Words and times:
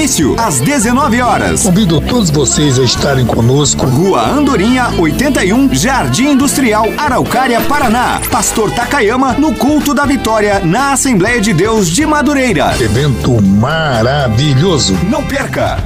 Início 0.00 0.34
às 0.40 0.62
19 0.62 1.20
horas. 1.20 1.62
Convido 1.62 2.00
todos 2.00 2.30
vocês 2.30 2.78
a 2.78 2.82
estarem 2.82 3.26
conosco. 3.26 3.84
Rua 3.84 4.30
Andorinha, 4.30 4.88
81, 4.98 5.74
Jardim 5.74 6.30
Industrial, 6.30 6.86
Araucária, 6.96 7.60
Paraná. 7.60 8.18
Pastor 8.30 8.70
Takayama 8.70 9.34
no 9.34 9.54
culto 9.54 9.92
da 9.92 10.06
vitória 10.06 10.60
na 10.60 10.94
Assembleia 10.94 11.38
de 11.38 11.52
Deus 11.52 11.90
de 11.90 12.06
Madureira. 12.06 12.74
Evento 12.80 13.42
maravilhoso. 13.42 14.94
Não 15.06 15.22
perca! 15.22 15.76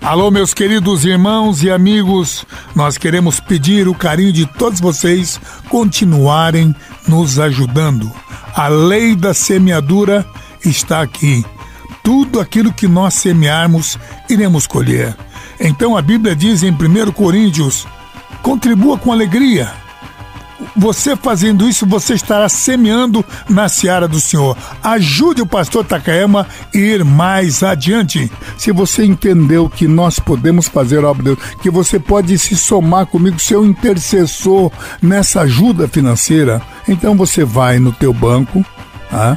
Alô, 0.00 0.30
meus 0.30 0.54
queridos 0.54 1.04
irmãos 1.04 1.62
e 1.62 1.70
amigos, 1.70 2.46
nós 2.74 2.96
queremos 2.96 3.38
pedir 3.38 3.86
o 3.86 3.94
carinho 3.94 4.32
de 4.32 4.46
todos 4.46 4.80
vocês 4.80 5.38
continuarem 5.68 6.74
nos 7.06 7.38
ajudando. 7.38 8.10
A 8.56 8.68
lei 8.68 9.14
da 9.14 9.34
semeadura 9.34 10.24
está 10.64 11.02
aqui. 11.02 11.44
Tudo 12.02 12.40
aquilo 12.40 12.72
que 12.72 12.88
nós 12.88 13.14
semearmos, 13.14 13.98
iremos 14.28 14.66
colher. 14.66 15.16
Então 15.60 15.96
a 15.96 16.02
Bíblia 16.02 16.34
diz 16.34 16.62
em 16.62 16.70
1 16.70 17.12
Coríntios: 17.12 17.86
contribua 18.42 18.98
com 18.98 19.12
alegria. 19.12 19.72
Você 20.76 21.16
fazendo 21.16 21.68
isso, 21.68 21.84
você 21.84 22.14
estará 22.14 22.48
semeando 22.48 23.24
na 23.48 23.68
seara 23.68 24.08
do 24.08 24.20
Senhor. 24.20 24.56
Ajude 24.82 25.42
o 25.42 25.46
pastor 25.46 25.84
Takayama 25.84 26.46
a 26.74 26.78
ir 26.78 27.04
mais 27.04 27.62
adiante. 27.62 28.30
Se 28.56 28.72
você 28.72 29.04
entendeu 29.04 29.68
que 29.68 29.86
nós 29.86 30.18
podemos 30.18 30.68
fazer 30.68 31.04
a 31.04 31.10
obra 31.10 31.22
de 31.22 31.36
Deus, 31.36 31.54
que 31.60 31.70
você 31.70 31.98
pode 31.98 32.38
se 32.38 32.56
somar 32.56 33.06
comigo, 33.06 33.38
ser 33.38 33.56
um 33.56 33.66
intercessor 33.66 34.70
nessa 35.00 35.42
ajuda 35.42 35.88
financeira, 35.88 36.62
então 36.88 37.16
você 37.16 37.44
vai 37.44 37.78
no 37.78 37.92
teu 37.92 38.12
banco, 38.12 38.64
ah, 39.10 39.36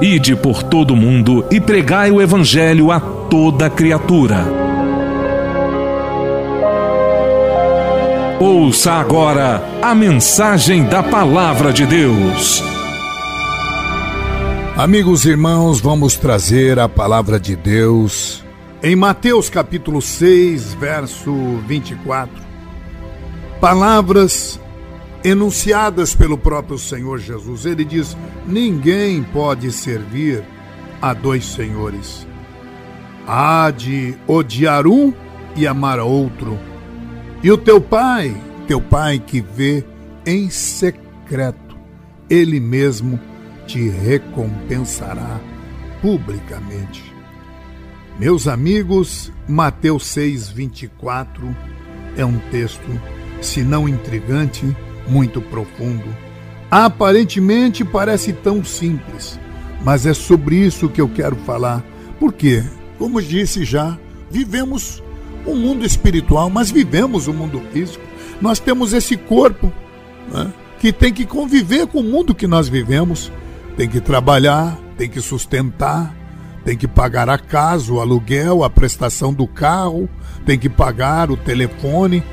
Ide 0.00 0.36
por 0.36 0.62
todo 0.62 0.92
o 0.92 0.96
mundo 0.96 1.46
e 1.50 1.60
pregai 1.60 2.10
o 2.10 2.20
Evangelho 2.20 2.92
a 2.92 3.00
toda 3.00 3.70
criatura. 3.70 4.44
Ouça 8.38 8.92
agora 8.92 9.62
a 9.80 9.94
mensagem 9.94 10.84
da 10.84 11.02
Palavra 11.02 11.72
de 11.72 11.86
Deus. 11.86 12.62
Amigos 14.76 15.24
e 15.24 15.30
irmãos, 15.30 15.80
vamos 15.80 16.16
trazer 16.16 16.78
a 16.78 16.88
palavra 16.88 17.40
de 17.40 17.56
Deus 17.56 18.44
em 18.82 18.94
Mateus 18.94 19.48
capítulo 19.48 20.02
6, 20.02 20.74
verso 20.74 21.32
24. 21.66 22.30
Palavras 23.60 24.60
enunciadas 25.26 26.14
pelo 26.14 26.38
próprio 26.38 26.78
Senhor 26.78 27.18
Jesus. 27.18 27.66
Ele 27.66 27.84
diz: 27.84 28.16
Ninguém 28.46 29.24
pode 29.24 29.72
servir 29.72 30.44
a 31.02 31.12
dois 31.12 31.44
senhores. 31.44 32.24
Há 33.26 33.72
de 33.72 34.14
odiar 34.26 34.86
um 34.86 35.12
e 35.56 35.66
amar 35.66 35.98
outro. 35.98 36.56
E 37.42 37.50
o 37.50 37.58
teu 37.58 37.80
pai, 37.80 38.40
teu 38.68 38.80
pai 38.80 39.18
que 39.18 39.40
vê 39.40 39.84
em 40.24 40.48
secreto, 40.48 41.76
ele 42.30 42.60
mesmo 42.60 43.18
te 43.66 43.88
recompensará 43.88 45.40
publicamente. 46.00 47.02
Meus 48.18 48.46
amigos, 48.46 49.32
Mateus 49.48 50.06
6, 50.06 50.50
24 50.50 51.54
é 52.16 52.24
um 52.24 52.38
texto, 52.50 52.88
se 53.42 53.62
não 53.62 53.88
intrigante, 53.88 54.74
muito 55.08 55.40
profundo. 55.40 56.04
Aparentemente 56.70 57.84
parece 57.84 58.32
tão 58.32 58.64
simples, 58.64 59.38
mas 59.84 60.06
é 60.06 60.14
sobre 60.14 60.56
isso 60.56 60.88
que 60.88 61.00
eu 61.00 61.08
quero 61.08 61.36
falar. 61.36 61.84
Por 62.18 62.32
quê? 62.32 62.64
Como 62.98 63.22
disse 63.22 63.64
já, 63.64 63.98
vivemos 64.30 65.02
um 65.46 65.54
mundo 65.54 65.84
espiritual, 65.84 66.50
mas 66.50 66.70
vivemos 66.70 67.28
o 67.28 67.30
um 67.30 67.34
mundo 67.34 67.62
físico. 67.72 68.04
Nós 68.40 68.58
temos 68.58 68.92
esse 68.92 69.16
corpo 69.16 69.72
né, 70.32 70.52
que 70.78 70.92
tem 70.92 71.12
que 71.12 71.24
conviver 71.24 71.86
com 71.86 72.00
o 72.00 72.04
mundo 72.04 72.34
que 72.34 72.46
nós 72.46 72.68
vivemos, 72.68 73.30
tem 73.76 73.88
que 73.88 74.00
trabalhar, 74.00 74.76
tem 74.96 75.08
que 75.08 75.20
sustentar, 75.20 76.14
tem 76.64 76.76
que 76.76 76.88
pagar 76.88 77.30
a 77.30 77.38
casa, 77.38 77.92
o 77.92 78.00
aluguel, 78.00 78.64
a 78.64 78.70
prestação 78.70 79.32
do 79.32 79.46
carro, 79.46 80.08
tem 80.44 80.58
que 80.58 80.68
pagar 80.68 81.30
o 81.30 81.36
telefone. 81.36 82.24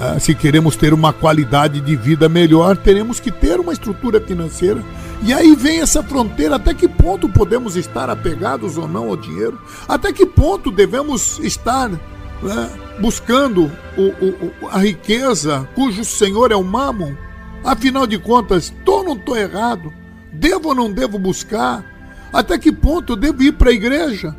Ah, 0.00 0.16
se 0.20 0.32
queremos 0.32 0.76
ter 0.76 0.94
uma 0.94 1.12
qualidade 1.12 1.80
de 1.80 1.96
vida 1.96 2.28
melhor, 2.28 2.76
teremos 2.76 3.18
que 3.18 3.32
ter 3.32 3.58
uma 3.58 3.72
estrutura 3.72 4.20
financeira. 4.20 4.80
E 5.24 5.34
aí 5.34 5.56
vem 5.56 5.80
essa 5.80 6.04
fronteira: 6.04 6.54
até 6.54 6.72
que 6.72 6.86
ponto 6.86 7.28
podemos 7.28 7.74
estar 7.74 8.08
apegados 8.08 8.78
ou 8.78 8.86
não 8.86 9.08
ao 9.08 9.16
dinheiro? 9.16 9.60
Até 9.88 10.12
que 10.12 10.24
ponto 10.24 10.70
devemos 10.70 11.40
estar 11.40 11.88
né, 11.88 12.70
buscando 13.00 13.68
o, 13.96 14.02
o, 14.24 14.68
a 14.68 14.78
riqueza 14.78 15.68
cujo 15.74 16.04
senhor 16.04 16.52
é 16.52 16.56
o 16.56 16.62
mamon? 16.62 17.16
Afinal 17.64 18.06
de 18.06 18.18
contas, 18.20 18.66
estou 18.66 18.98
ou 18.98 19.04
não 19.04 19.14
estou 19.14 19.36
errado? 19.36 19.92
Devo 20.32 20.68
ou 20.68 20.74
não 20.76 20.92
devo 20.92 21.18
buscar? 21.18 21.84
Até 22.32 22.56
que 22.56 22.70
ponto 22.70 23.16
devo 23.16 23.42
ir 23.42 23.54
para 23.54 23.70
a 23.70 23.74
igreja? 23.74 24.36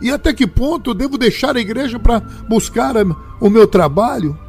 E 0.00 0.12
até 0.12 0.32
que 0.32 0.46
ponto 0.46 0.94
devo 0.94 1.18
deixar 1.18 1.56
a 1.56 1.60
igreja 1.60 1.98
para 1.98 2.20
buscar 2.48 2.94
o 3.40 3.50
meu 3.50 3.66
trabalho? 3.66 4.43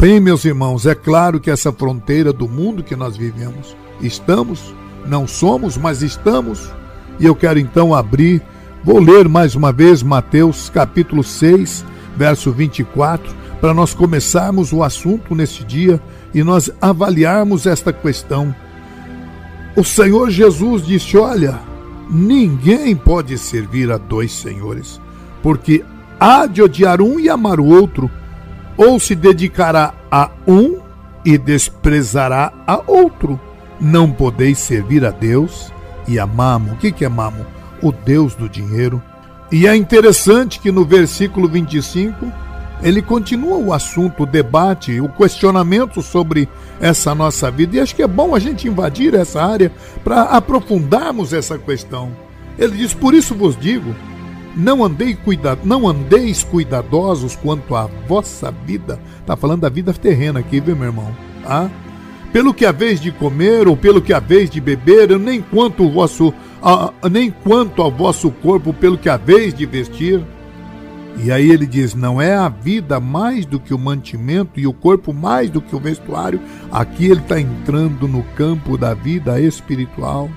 Bem, 0.00 0.18
meus 0.18 0.46
irmãos, 0.46 0.86
é 0.86 0.94
claro 0.94 1.38
que 1.38 1.50
essa 1.50 1.70
fronteira 1.70 2.32
do 2.32 2.48
mundo 2.48 2.82
que 2.82 2.96
nós 2.96 3.18
vivemos, 3.18 3.76
estamos, 4.00 4.74
não 5.06 5.26
somos, 5.26 5.76
mas 5.76 6.00
estamos. 6.00 6.70
E 7.18 7.26
eu 7.26 7.34
quero 7.34 7.58
então 7.58 7.94
abrir, 7.94 8.40
vou 8.82 8.98
ler 8.98 9.28
mais 9.28 9.54
uma 9.54 9.70
vez 9.70 10.02
Mateus 10.02 10.70
capítulo 10.70 11.22
6, 11.22 11.84
verso 12.16 12.50
24, 12.50 13.30
para 13.60 13.74
nós 13.74 13.92
começarmos 13.92 14.72
o 14.72 14.82
assunto 14.82 15.34
neste 15.34 15.64
dia 15.64 16.00
e 16.32 16.42
nós 16.42 16.70
avaliarmos 16.80 17.66
esta 17.66 17.92
questão. 17.92 18.54
O 19.76 19.84
Senhor 19.84 20.30
Jesus 20.30 20.82
disse: 20.82 21.18
Olha, 21.18 21.60
ninguém 22.08 22.96
pode 22.96 23.36
servir 23.36 23.92
a 23.92 23.98
dois 23.98 24.32
senhores, 24.32 24.98
porque 25.42 25.84
há 26.18 26.46
de 26.46 26.62
odiar 26.62 27.02
um 27.02 27.20
e 27.20 27.28
amar 27.28 27.60
o 27.60 27.66
outro, 27.66 28.10
ou 28.80 28.98
se 28.98 29.14
dedicará 29.14 29.92
a 30.10 30.30
um 30.48 30.80
e 31.22 31.36
desprezará 31.36 32.50
a 32.66 32.80
outro. 32.86 33.38
Não 33.78 34.10
podeis 34.10 34.58
servir 34.58 35.04
a 35.04 35.10
Deus 35.10 35.70
e 36.08 36.18
a 36.18 36.26
Mamo. 36.26 36.72
O 36.72 36.76
que 36.76 37.04
é 37.04 37.08
Mamo? 37.08 37.44
O 37.82 37.92
Deus 37.92 38.34
do 38.34 38.48
dinheiro. 38.48 39.02
E 39.52 39.66
é 39.66 39.76
interessante 39.76 40.58
que 40.58 40.72
no 40.72 40.86
versículo 40.86 41.46
25 41.46 42.32
ele 42.82 43.02
continua 43.02 43.58
o 43.58 43.74
assunto, 43.74 44.22
o 44.22 44.26
debate, 44.26 44.98
o 44.98 45.10
questionamento 45.10 46.00
sobre 46.00 46.48
essa 46.80 47.14
nossa 47.14 47.50
vida. 47.50 47.76
E 47.76 47.80
acho 47.80 47.94
que 47.94 48.02
é 48.02 48.08
bom 48.08 48.34
a 48.34 48.38
gente 48.38 48.66
invadir 48.66 49.14
essa 49.14 49.44
área 49.44 49.70
para 50.02 50.22
aprofundarmos 50.22 51.34
essa 51.34 51.58
questão. 51.58 52.16
Ele 52.58 52.78
diz: 52.78 52.94
Por 52.94 53.12
isso 53.12 53.34
vos 53.34 53.58
digo, 53.58 53.94
não, 54.56 54.84
andei 54.84 55.14
cuida, 55.14 55.58
não 55.64 55.86
andeis 55.88 56.42
cuidadosos 56.42 57.36
quanto 57.36 57.74
à 57.74 57.88
vossa 58.06 58.50
vida. 58.50 58.98
Está 59.20 59.36
falando 59.36 59.62
da 59.62 59.68
vida 59.68 59.92
terrena 59.92 60.40
aqui, 60.40 60.60
viu, 60.60 60.76
meu 60.76 60.86
irmão? 60.86 61.14
Ah? 61.44 61.68
Pelo 62.32 62.54
que 62.54 62.64
haveis 62.64 63.00
de 63.00 63.10
comer 63.10 63.66
ou 63.66 63.76
pelo 63.76 64.00
que 64.00 64.12
haveis 64.12 64.48
de 64.48 64.60
beber, 64.60 65.18
nem 65.18 65.40
quanto, 65.40 65.84
o 65.84 65.90
vosso, 65.90 66.32
nem 67.10 67.30
quanto 67.30 67.82
ao 67.82 67.90
vosso 67.90 68.30
corpo, 68.30 68.72
pelo 68.72 68.98
que 68.98 69.08
haveis 69.08 69.52
de 69.52 69.66
vestir. 69.66 70.22
E 71.16 71.32
aí 71.32 71.50
ele 71.50 71.66
diz: 71.66 71.94
não 71.94 72.20
é 72.20 72.34
a 72.34 72.48
vida 72.48 73.00
mais 73.00 73.44
do 73.44 73.58
que 73.58 73.74
o 73.74 73.78
mantimento 73.78 74.60
e 74.60 74.66
o 74.66 74.72
corpo 74.72 75.12
mais 75.12 75.50
do 75.50 75.60
que 75.60 75.74
o 75.74 75.80
vestuário. 75.80 76.40
Aqui 76.70 77.06
ele 77.06 77.20
está 77.20 77.40
entrando 77.40 78.06
no 78.06 78.22
campo 78.36 78.78
da 78.78 78.94
vida 78.94 79.40
espiritual. 79.40 80.30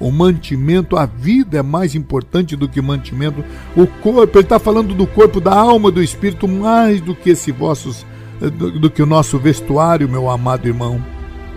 O 0.00 0.10
mantimento, 0.10 0.96
a 0.96 1.04
vida 1.04 1.58
é 1.58 1.62
mais 1.62 1.94
importante 1.94 2.56
do 2.56 2.66
que 2.66 2.80
mantimento. 2.80 3.44
O 3.76 3.86
corpo, 3.86 4.38
ele 4.38 4.46
está 4.46 4.58
falando 4.58 4.94
do 4.94 5.06
corpo, 5.06 5.40
da 5.40 5.54
alma, 5.54 5.90
do 5.90 6.02
espírito, 6.02 6.48
mais 6.48 7.02
do 7.02 7.14
que 7.14 7.30
esse 7.30 7.52
vossos, 7.52 8.06
do, 8.40 8.80
do 8.80 8.90
que 8.90 9.02
o 9.02 9.06
nosso 9.06 9.38
vestuário, 9.38 10.08
meu 10.08 10.30
amado 10.30 10.66
irmão. 10.66 11.04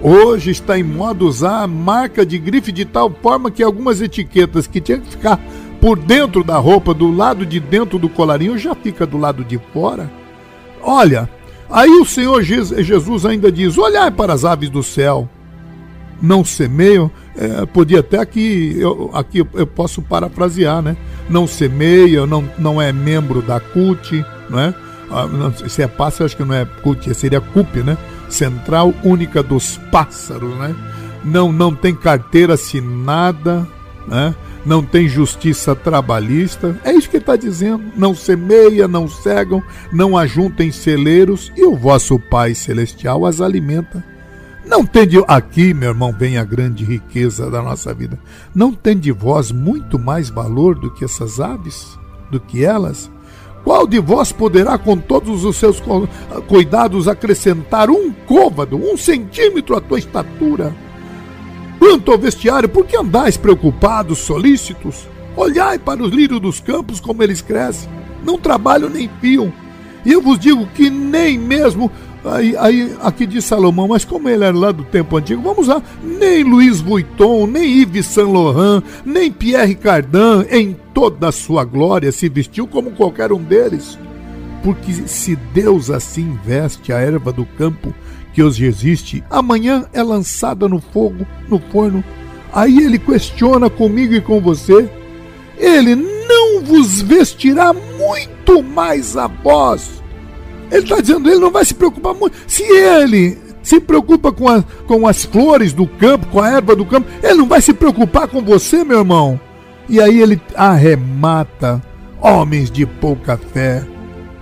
Hoje 0.02 0.52
está 0.52 0.78
em 0.78 0.84
moda 0.84 1.24
usar 1.24 1.66
marca 1.66 2.26
de 2.26 2.38
grife 2.38 2.74
de 2.74 2.84
tal 2.84 3.10
forma 3.10 3.50
que 3.50 3.64
algumas 3.64 4.02
etiquetas 4.02 4.68
que 4.68 4.82
tinham 4.82 5.00
que 5.00 5.12
ficar 5.12 5.40
por 5.80 5.98
dentro 5.98 6.44
da 6.44 6.58
roupa, 6.58 6.94
do 6.94 7.10
lado 7.10 7.46
de 7.46 7.58
dentro 7.58 7.98
do 7.98 8.10
colarinho, 8.10 8.58
já 8.58 8.76
fica 8.76 9.06
do 9.08 9.18
lado 9.18 9.46
de 9.46 9.58
fora. 9.72 10.12
Olha, 10.82 11.30
aí 11.70 11.90
o 11.90 12.06
Senhor 12.06 12.44
Jesus 12.44 13.26
ainda 13.26 13.50
diz: 13.50 13.78
Olhai 13.78 14.12
para 14.12 14.34
as 14.34 14.44
aves 14.44 14.70
do 14.70 14.84
céu, 14.84 15.30
não 16.24 16.46
semeiam. 16.46 17.12
É, 17.36 17.66
podia 17.66 18.00
até 18.00 18.18
aqui, 18.18 18.78
eu, 18.80 19.12
aqui 19.14 19.40
eu 19.40 19.68
posso 19.68 20.02
parafrasear, 20.02 20.82
né? 20.82 20.96
Não 21.30 21.46
semeia, 21.46 22.26
não, 22.26 22.50
não 22.58 22.82
é 22.82 22.94
membro 22.94 23.42
da 23.42 23.60
CUT, 23.60 24.26
é? 24.54 24.74
Ah, 25.12 25.28
não, 25.28 25.54
se 25.54 25.82
é 25.82 25.88
pássaro, 25.88 26.26
acho 26.26 26.38
que 26.38 26.46
não 26.46 26.56
é 26.56 26.66
CUT, 26.66 27.14
seria 27.14 27.42
CUP, 27.42 27.84
né? 27.84 27.98
Central 28.30 28.94
Única 29.04 29.44
dos 29.44 29.78
Pássaros, 29.92 30.56
né? 30.58 30.74
Não, 31.26 31.52
não 31.52 31.76
tem 31.76 31.94
carteira 31.94 32.54
assinada, 32.54 33.68
né? 34.08 34.34
não 34.66 34.84
tem 34.84 35.08
justiça 35.08 35.76
trabalhista. 35.76 36.76
É 36.84 36.94
isso 36.94 37.10
que 37.10 37.18
ele 37.18 37.24
está 37.24 37.36
dizendo. 37.36 37.84
Não 37.96 38.16
semeia, 38.16 38.88
não 38.88 39.08
cegam, 39.08 39.62
não 39.92 40.18
ajuntem 40.18 40.72
celeiros, 40.72 41.52
e 41.56 41.64
o 41.64 41.76
vosso 41.76 42.18
Pai 42.18 42.56
Celestial 42.56 43.26
as 43.26 43.42
alimenta. 43.42 44.13
Não 44.66 44.86
tem 44.86 45.06
de 45.06 45.22
aqui, 45.28 45.74
meu 45.74 45.90
irmão, 45.90 46.16
vem 46.18 46.38
a 46.38 46.44
grande 46.44 46.86
riqueza 46.86 47.52
da 47.52 47.62
nossa 47.62 47.94
vida. 47.94 48.18
Não 48.56 48.74
tem 48.74 48.98
de 48.98 49.12
vós 49.12 49.52
muito 49.52 50.00
mais 50.00 50.30
valor 50.30 50.76
do 50.76 50.90
que 50.90 51.04
essas 51.04 51.40
aves, 51.40 52.00
do 52.32 52.40
que 52.40 52.64
elas? 52.64 53.12
Qual 53.64 53.86
de 53.88 54.00
vós 54.00 54.32
poderá, 54.32 54.78
com 54.78 54.98
todos 54.98 55.44
os 55.44 55.58
seus 55.58 55.82
cuidados, 56.48 57.08
acrescentar 57.08 57.90
um 57.90 58.12
côvado, 58.12 58.78
um 58.78 58.98
centímetro 58.98 59.76
à 59.76 59.82
tua 59.82 60.00
estatura? 60.00 60.76
Quanto 61.80 62.12
ao 62.12 62.18
vestiário, 62.18 62.70
por 62.70 62.86
que 62.86 62.96
andais 62.96 63.36
preocupados, 63.36 64.20
solícitos? 64.20 65.08
Olhai 65.36 65.78
para 65.78 66.02
os 66.02 66.12
lírios 66.14 66.40
dos 66.40 66.60
campos, 66.60 67.00
como 67.00 67.24
eles 67.24 67.42
crescem. 67.42 67.90
Não 68.24 68.38
trabalham 68.38 68.90
nem 68.90 69.10
fiam. 69.20 69.52
E 70.06 70.12
eu 70.12 70.22
vos 70.22 70.40
digo 70.40 70.66
que 70.68 70.90
nem 70.90 71.38
mesmo. 71.38 71.92
Aí, 72.26 72.56
aí, 72.58 72.96
aqui 73.02 73.26
diz 73.26 73.44
Salomão, 73.44 73.88
mas 73.88 74.06
como 74.06 74.30
ele 74.30 74.46
era 74.46 74.58
lá 74.58 74.72
do 74.72 74.86
tempo 74.86 75.18
antigo, 75.18 75.42
vamos 75.42 75.68
lá, 75.68 75.84
nem 76.02 76.42
Luiz 76.42 76.80
Vuitton, 76.80 77.48
nem 77.48 77.82
Yves 77.82 78.06
Saint 78.06 78.32
Laurent, 78.32 78.82
nem 79.06 79.30
Pierre 79.30 79.76
Cardin, 79.76 80.46
em 80.50 80.74
toda 80.94 81.28
a 81.28 81.32
sua 81.34 81.66
glória, 81.66 82.14
se 82.14 82.30
vestiu 82.30 82.66
como 82.66 82.92
qualquer 82.92 83.34
um 83.34 83.44
deles. 83.44 84.00
Porque 84.64 84.94
se 85.06 85.36
Deus 85.36 85.90
assim 85.90 86.40
veste 86.46 86.94
a 86.94 86.98
erva 86.98 87.34
do 87.34 87.46
campo, 87.46 87.94
que 88.34 88.42
hoje 88.42 88.66
existe, 88.66 89.22
amanhã 89.30 89.86
é 89.92 90.02
lançada 90.02 90.68
no 90.70 90.80
fogo, 90.80 91.28
no 91.50 91.60
forno. 91.60 92.02
Aí 92.54 92.78
ele 92.78 92.98
questiona 92.98 93.70
comigo 93.70 94.14
e 94.14 94.22
com 94.22 94.40
você: 94.40 94.90
Ele 95.58 95.96
não 95.96 96.64
vos 96.64 97.02
vestirá 97.02 97.74
muito 97.74 98.64
mais 98.64 99.18
a 99.18 99.28
vós. 99.28 100.03
Ele 100.74 100.84
está 100.84 101.00
dizendo, 101.00 101.30
ele 101.30 101.40
não 101.40 101.52
vai 101.52 101.64
se 101.64 101.76
preocupar 101.76 102.16
muito. 102.16 102.36
Se 102.48 102.64
ele 102.64 103.38
se 103.62 103.80
preocupa 103.80 104.32
com, 104.32 104.50
a, 104.50 104.64
com 104.88 105.08
as 105.08 105.24
flores 105.24 105.72
do 105.72 105.86
campo, 105.86 106.26
com 106.28 106.42
a 106.42 106.50
erva 106.50 106.76
do 106.76 106.84
campo, 106.84 107.08
ele 107.22 107.36
não 107.36 107.48
vai 107.48 107.62
se 107.62 107.74
preocupar 107.74 108.28
com 108.28 108.42
você, 108.42 108.84
meu 108.84 109.00
irmão. 109.00 109.40
E 109.88 110.02
aí 110.02 110.20
ele 110.20 110.42
arremata, 110.56 111.80
homens 112.20 112.72
de 112.72 112.88
pouca 112.88 113.38
fé. 113.38 113.86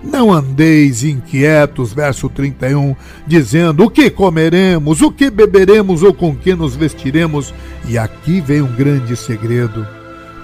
Não 0.02 0.32
andeis 0.32 1.04
inquietos, 1.04 1.92
verso 1.92 2.30
31, 2.30 2.96
dizendo: 3.26 3.84
o 3.84 3.90
que 3.90 4.08
comeremos, 4.08 5.02
o 5.02 5.12
que 5.12 5.30
beberemos 5.30 6.02
ou 6.02 6.14
com 6.14 6.34
que 6.34 6.54
nos 6.54 6.74
vestiremos? 6.74 7.52
E 7.86 7.98
aqui 7.98 8.40
vem 8.40 8.62
um 8.62 8.74
grande 8.74 9.14
segredo, 9.14 9.86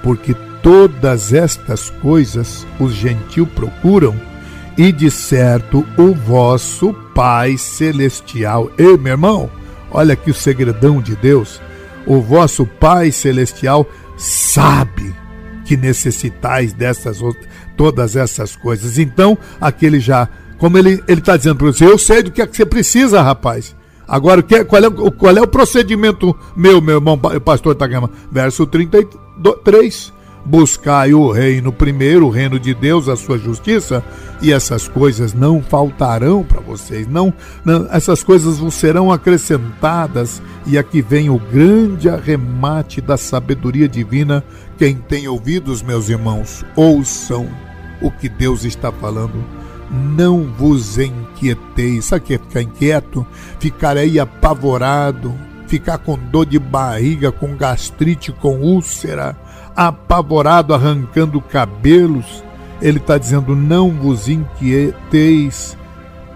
porque 0.02 0.36
todas 0.62 1.32
estas 1.32 1.90
coisas 1.90 2.66
os 2.78 2.92
gentios 2.92 3.48
procuram, 3.48 4.14
e 4.78 4.92
de 4.92 5.10
certo 5.10 5.84
o 5.98 6.14
vosso 6.14 6.94
Pai 7.12 7.58
Celestial. 7.58 8.70
Ei, 8.78 8.96
meu 8.96 9.14
irmão, 9.14 9.50
olha 9.90 10.12
aqui 10.12 10.30
o 10.30 10.34
segredão 10.34 11.02
de 11.02 11.16
Deus. 11.16 11.60
o 12.06 12.22
vosso 12.22 12.64
Pai 12.64 13.12
celestial 13.12 13.86
sabe 14.16 15.14
que 15.66 15.76
necessitais 15.76 16.72
dessas 16.72 17.18
todas 17.76 18.16
essas 18.16 18.56
coisas. 18.56 18.98
Então, 18.98 19.36
aquele 19.60 20.00
já, 20.00 20.26
como 20.56 20.78
ele 20.78 21.02
está 21.06 21.36
dizendo 21.36 21.56
para 21.56 21.66
você, 21.66 21.84
eu 21.84 21.98
sei 21.98 22.22
do 22.22 22.30
que 22.30 22.40
é 22.40 22.46
que 22.46 22.56
você 22.56 22.64
precisa, 22.64 23.20
rapaz. 23.20 23.76
Agora, 24.06 24.42
qual 24.42 24.82
é, 24.82 24.90
qual 25.10 25.36
é 25.36 25.42
o 25.42 25.46
procedimento 25.46 26.34
meu, 26.56 26.80
meu 26.80 26.94
irmão 26.94 27.18
pastor 27.18 27.74
Tagama? 27.74 28.10
Verso 28.32 28.66
33 28.66 30.12
buscai 30.48 31.12
o 31.12 31.30
reino 31.30 31.70
primeiro, 31.70 32.26
o 32.26 32.30
reino 32.30 32.58
de 32.58 32.72
Deus, 32.72 33.06
a 33.06 33.16
sua 33.16 33.36
justiça, 33.36 34.02
e 34.40 34.50
essas 34.50 34.88
coisas 34.88 35.34
não 35.34 35.62
faltarão 35.62 36.42
para 36.42 36.60
vocês. 36.60 37.06
Não, 37.06 37.32
não, 37.64 37.86
essas 37.92 38.22
coisas 38.22 38.58
vos 38.58 38.74
serão 38.74 39.12
acrescentadas. 39.12 40.40
E 40.66 40.78
aqui 40.78 41.02
vem 41.02 41.28
o 41.28 41.38
grande 41.38 42.08
arremate 42.08 43.00
da 43.00 43.18
sabedoria 43.18 43.86
divina. 43.88 44.42
Quem 44.78 44.96
tem 44.96 45.28
ouvidos, 45.28 45.82
meus 45.82 46.08
irmãos, 46.08 46.64
ouçam 46.74 47.46
o 48.00 48.10
que 48.10 48.28
Deus 48.28 48.64
está 48.64 48.90
falando. 48.90 49.44
Não 49.90 50.44
vos 50.44 50.98
inquieteis. 50.98 52.06
Sabe 52.06 52.22
o 52.22 52.26
que 52.26 52.34
é 52.34 52.38
ficar 52.38 52.62
inquieto? 52.62 53.26
Ficar 53.58 53.96
aí 53.98 54.18
apavorado, 54.18 55.34
ficar 55.66 55.98
com 55.98 56.18
dor 56.18 56.46
de 56.46 56.58
barriga, 56.58 57.30
com 57.30 57.54
gastrite, 57.54 58.32
com 58.32 58.60
úlcera 58.60 59.36
apavorado, 59.78 60.74
arrancando 60.74 61.40
cabelos, 61.40 62.42
ele 62.82 62.98
está 62.98 63.16
dizendo: 63.16 63.54
Não 63.54 63.92
vos 63.92 64.28
inquieteis, 64.28 65.78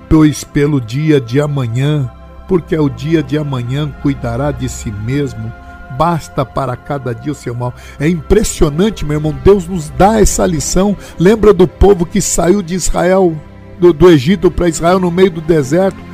pois 0.08 0.44
pelo 0.44 0.80
dia 0.80 1.20
de 1.20 1.40
amanhã, 1.40 2.08
porque 2.46 2.78
o 2.78 2.88
dia 2.88 3.20
de 3.20 3.36
amanhã 3.36 3.92
cuidará 4.00 4.52
de 4.52 4.68
si 4.68 4.92
mesmo. 4.92 5.52
Basta 5.98 6.46
para 6.46 6.76
cada 6.76 7.12
dia 7.12 7.32
o 7.32 7.34
seu 7.34 7.54
mal. 7.54 7.74
É 7.98 8.08
impressionante, 8.08 9.04
meu 9.04 9.16
irmão. 9.16 9.36
Deus 9.44 9.66
nos 9.66 9.90
dá 9.90 10.20
essa 10.20 10.46
lição. 10.46 10.96
Lembra 11.18 11.52
do 11.52 11.66
povo 11.66 12.06
que 12.06 12.20
saiu 12.20 12.62
de 12.62 12.74
Israel, 12.74 13.36
do, 13.78 13.92
do 13.92 14.08
Egito 14.08 14.50
para 14.50 14.68
Israel 14.68 15.00
no 15.00 15.10
meio 15.10 15.32
do 15.32 15.40
deserto? 15.40 16.12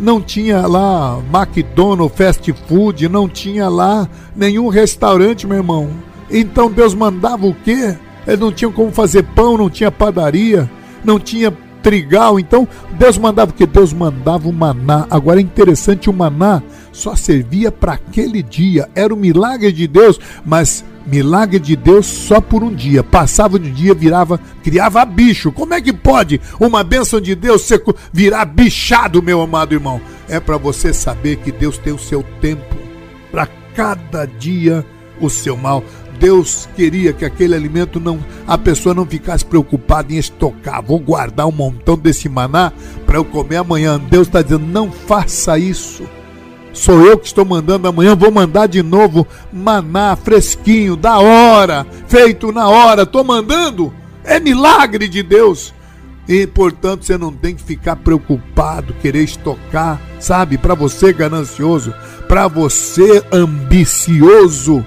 não 0.00 0.22
tinha 0.22 0.66
lá 0.66 1.20
McDonald's, 1.30 2.16
fast 2.16 2.50
food, 2.66 3.10
não 3.10 3.28
tinha 3.28 3.68
lá 3.68 4.08
nenhum 4.34 4.68
restaurante, 4.68 5.46
meu 5.46 5.58
irmão. 5.58 5.90
Então 6.30 6.70
Deus 6.70 6.94
mandava 6.94 7.46
o 7.46 7.54
quê? 7.54 7.96
Eles 8.26 8.40
não 8.40 8.50
tinham 8.50 8.72
como 8.72 8.90
fazer 8.90 9.22
pão, 9.22 9.56
não 9.56 9.70
tinha 9.70 9.90
padaria, 9.90 10.68
não 11.04 11.18
tinha 11.18 11.52
trigal. 11.82 12.40
Então 12.40 12.66
Deus 12.98 13.16
mandava 13.16 13.52
o 13.52 13.54
quê? 13.54 13.66
Deus 13.66 13.92
mandava 13.92 14.48
o 14.48 14.52
maná. 14.52 15.06
Agora 15.08 15.38
é 15.38 15.42
interessante, 15.42 16.10
o 16.10 16.12
maná 16.12 16.62
só 16.92 17.14
servia 17.14 17.70
para 17.70 17.92
aquele 17.92 18.42
dia. 18.42 18.88
Era 18.94 19.14
o 19.14 19.16
milagre 19.16 19.70
de 19.70 19.86
Deus, 19.86 20.18
mas 20.44 20.84
milagre 21.06 21.60
de 21.60 21.76
Deus 21.76 22.06
só 22.06 22.40
por 22.40 22.64
um 22.64 22.74
dia. 22.74 23.04
Passava 23.04 23.58
de 23.58 23.70
um 23.70 23.72
dia, 23.72 23.94
virava, 23.94 24.40
criava 24.64 25.04
bicho. 25.04 25.52
Como 25.52 25.74
é 25.74 25.80
que 25.80 25.92
pode 25.92 26.40
uma 26.58 26.82
bênção 26.82 27.20
de 27.20 27.34
Deus 27.34 27.62
ser, 27.62 27.82
virar 28.12 28.44
bichado, 28.46 29.22
meu 29.22 29.40
amado 29.40 29.74
irmão? 29.74 30.00
É 30.28 30.40
para 30.40 30.56
você 30.56 30.92
saber 30.92 31.36
que 31.36 31.52
Deus 31.52 31.78
tem 31.78 31.92
o 31.92 31.98
seu 31.98 32.24
tempo 32.40 32.74
para 33.30 33.46
cada 33.74 34.26
dia 34.26 34.84
o 35.20 35.30
seu 35.30 35.56
mal. 35.56 35.84
Deus 36.18 36.68
queria 36.74 37.12
que 37.12 37.24
aquele 37.24 37.54
alimento 37.54 38.00
não 38.00 38.18
a 38.46 38.56
pessoa 38.56 38.94
não 38.94 39.06
ficasse 39.06 39.44
preocupada 39.44 40.12
em 40.12 40.18
estocar. 40.18 40.82
Vou 40.82 40.98
guardar 40.98 41.46
um 41.46 41.52
montão 41.52 41.96
desse 41.96 42.28
maná 42.28 42.72
para 43.06 43.16
eu 43.16 43.24
comer 43.24 43.56
amanhã. 43.56 43.98
Deus 43.98 44.26
está 44.26 44.42
dizendo: 44.42 44.66
não 44.66 44.90
faça 44.90 45.58
isso. 45.58 46.04
Sou 46.72 47.06
eu 47.06 47.16
que 47.18 47.26
estou 47.26 47.44
mandando 47.44 47.88
amanhã, 47.88 48.14
vou 48.14 48.30
mandar 48.30 48.66
de 48.66 48.82
novo 48.82 49.26
maná 49.50 50.14
fresquinho, 50.14 50.94
da 50.94 51.18
hora, 51.18 51.86
feito 52.06 52.52
na 52.52 52.68
hora. 52.68 53.02
Estou 53.02 53.24
mandando. 53.24 53.92
É 54.22 54.38
milagre 54.38 55.08
de 55.08 55.22
Deus. 55.22 55.72
E, 56.28 56.46
portanto, 56.46 57.04
você 57.04 57.16
não 57.16 57.32
tem 57.32 57.54
que 57.54 57.62
ficar 57.62 57.96
preocupado, 57.96 58.92
querer 59.00 59.22
estocar, 59.22 60.00
sabe? 60.18 60.58
Para 60.58 60.74
você 60.74 61.12
ganancioso, 61.12 61.94
para 62.26 62.48
você 62.48 63.24
ambicioso, 63.30 64.84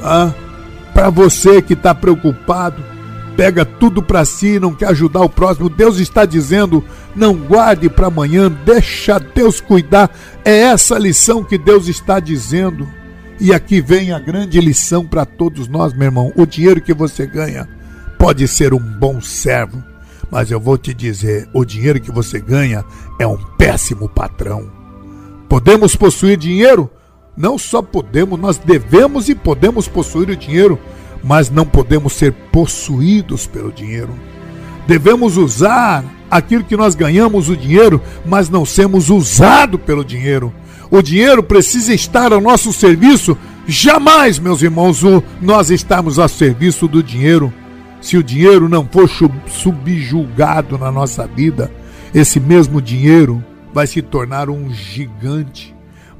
ah, 0.00 0.32
para 0.96 1.10
você 1.10 1.60
que 1.60 1.74
está 1.74 1.94
preocupado, 1.94 2.82
pega 3.36 3.66
tudo 3.66 4.02
para 4.02 4.24
si 4.24 4.58
não 4.58 4.74
quer 4.74 4.88
ajudar 4.88 5.20
o 5.20 5.28
próximo, 5.28 5.68
Deus 5.68 5.98
está 5.98 6.24
dizendo: 6.24 6.82
não 7.14 7.34
guarde 7.34 7.90
para 7.90 8.06
amanhã, 8.06 8.50
deixa 8.64 9.18
Deus 9.18 9.60
cuidar. 9.60 10.10
É 10.42 10.56
essa 10.60 10.98
lição 10.98 11.44
que 11.44 11.58
Deus 11.58 11.86
está 11.86 12.18
dizendo. 12.18 12.88
E 13.38 13.52
aqui 13.52 13.82
vem 13.82 14.10
a 14.10 14.18
grande 14.18 14.58
lição 14.58 15.06
para 15.06 15.26
todos 15.26 15.68
nós, 15.68 15.92
meu 15.92 16.06
irmão. 16.06 16.32
O 16.34 16.46
dinheiro 16.46 16.80
que 16.80 16.94
você 16.94 17.26
ganha 17.26 17.68
pode 18.18 18.48
ser 18.48 18.72
um 18.72 18.80
bom 18.80 19.20
servo, 19.20 19.84
mas 20.30 20.50
eu 20.50 20.58
vou 20.58 20.78
te 20.78 20.94
dizer: 20.94 21.46
o 21.52 21.62
dinheiro 21.62 22.00
que 22.00 22.10
você 22.10 22.40
ganha 22.40 22.82
é 23.20 23.26
um 23.26 23.36
péssimo 23.58 24.08
patrão. 24.08 24.72
Podemos 25.46 25.94
possuir 25.94 26.38
dinheiro? 26.38 26.90
Não 27.36 27.58
só 27.58 27.82
podemos, 27.82 28.40
nós 28.40 28.56
devemos 28.56 29.28
e 29.28 29.34
podemos 29.34 29.86
possuir 29.86 30.30
o 30.30 30.36
dinheiro, 30.36 30.78
mas 31.22 31.50
não 31.50 31.66
podemos 31.66 32.14
ser 32.14 32.32
possuídos 32.50 33.46
pelo 33.46 33.70
dinheiro. 33.70 34.10
Devemos 34.86 35.36
usar 35.36 36.02
aquilo 36.30 36.64
que 36.64 36.76
nós 36.76 36.94
ganhamos 36.94 37.50
o 37.50 37.56
dinheiro, 37.56 38.00
mas 38.24 38.48
não 38.48 38.64
sermos 38.64 39.10
usados 39.10 39.80
pelo 39.82 40.04
dinheiro. 40.04 40.52
O 40.90 41.02
dinheiro 41.02 41.42
precisa 41.42 41.92
estar 41.92 42.32
ao 42.32 42.40
nosso 42.40 42.72
serviço. 42.72 43.36
Jamais, 43.66 44.38
meus 44.38 44.62
irmãos, 44.62 45.02
nós 45.42 45.70
estamos 45.70 46.18
a 46.18 46.28
serviço 46.28 46.88
do 46.88 47.02
dinheiro. 47.02 47.52
Se 48.00 48.16
o 48.16 48.22
dinheiro 48.22 48.68
não 48.68 48.88
for 48.90 49.10
subjugado 49.48 50.78
na 50.78 50.90
nossa 50.90 51.26
vida, 51.26 51.70
esse 52.14 52.40
mesmo 52.40 52.80
dinheiro 52.80 53.44
vai 53.74 53.86
se 53.86 54.00
tornar 54.00 54.48
um 54.48 54.70
gigante 54.70 55.75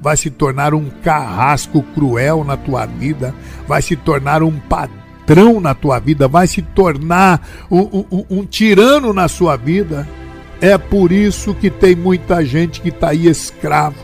vai 0.07 0.17
se 0.17 0.31
tornar 0.31 0.73
um 0.73 0.89
carrasco 1.03 1.83
cruel 1.83 2.45
na 2.45 2.57
tua 2.57 2.87
vida, 2.87 3.35
vai 3.67 3.83
se 3.83 3.97
tornar 3.97 4.41
um 4.41 4.53
padrão 4.53 5.61
na 5.61 5.75
tua 5.75 5.99
vida, 5.99 6.29
vai 6.29 6.47
se 6.47 6.63
tornar 6.63 7.45
um, 7.69 8.05
um, 8.09 8.25
um 8.31 8.47
tirano 8.47 9.13
na 9.13 9.27
sua 9.27 9.57
vida. 9.57 10.07
É 10.61 10.79
por 10.79 11.11
isso 11.11 11.53
que 11.55 11.69
tem 11.69 11.97
muita 11.97 12.45
gente 12.45 12.81
que 12.81 12.91
está 12.91 13.09
aí 13.09 13.27
escravo. 13.27 13.97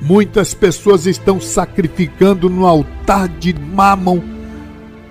Muitas 0.00 0.54
pessoas 0.54 1.04
estão 1.04 1.40
sacrificando 1.40 2.48
no 2.48 2.64
altar 2.64 3.26
de 3.26 3.52
Mamon, 3.52 4.20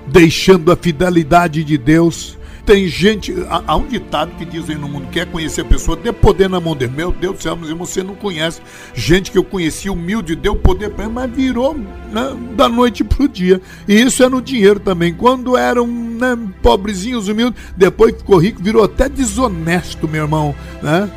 deixando 0.07 0.71
a 0.71 0.77
fidelidade 0.77 1.65
de 1.65 1.77
Deus 1.77 2.38
tem 2.69 2.87
gente. 2.87 3.33
Há, 3.49 3.63
há 3.65 3.75
um 3.75 3.87
ditado 3.87 4.31
que 4.37 4.45
dizem 4.45 4.77
no 4.77 4.87
mundo: 4.87 5.07
quer 5.11 5.25
conhecer 5.25 5.61
a 5.61 5.65
pessoa, 5.65 5.97
dê 5.97 6.13
poder 6.13 6.47
na 6.47 6.59
mão 6.59 6.75
dele. 6.75 6.93
Meu 6.95 7.11
Deus 7.11 7.37
do 7.37 7.41
céu, 7.41 7.57
mas 7.59 7.71
você 7.71 8.03
não 8.03 8.13
conhece. 8.13 8.61
Gente 8.93 9.31
que 9.31 9.37
eu 9.39 9.43
conheci 9.43 9.89
humilde, 9.89 10.35
deu 10.35 10.55
poder 10.55 10.91
para 10.91 11.05
ele, 11.05 11.13
mas 11.13 11.31
virou 11.31 11.73
né, 11.73 12.37
da 12.55 12.69
noite 12.69 13.03
para 13.03 13.23
o 13.23 13.27
dia. 13.27 13.59
E 13.87 13.99
isso 13.99 14.23
é 14.23 14.29
no 14.29 14.39
dinheiro 14.39 14.79
também. 14.79 15.11
Quando 15.11 15.57
eram 15.57 15.87
né, 15.87 16.37
pobrezinhos, 16.61 17.27
humildes, 17.27 17.59
depois 17.75 18.15
ficou 18.15 18.37
rico, 18.37 18.61
virou 18.61 18.83
até 18.83 19.09
desonesto, 19.09 20.07
meu 20.07 20.25
irmão. 20.25 20.53
Né? 20.83 21.09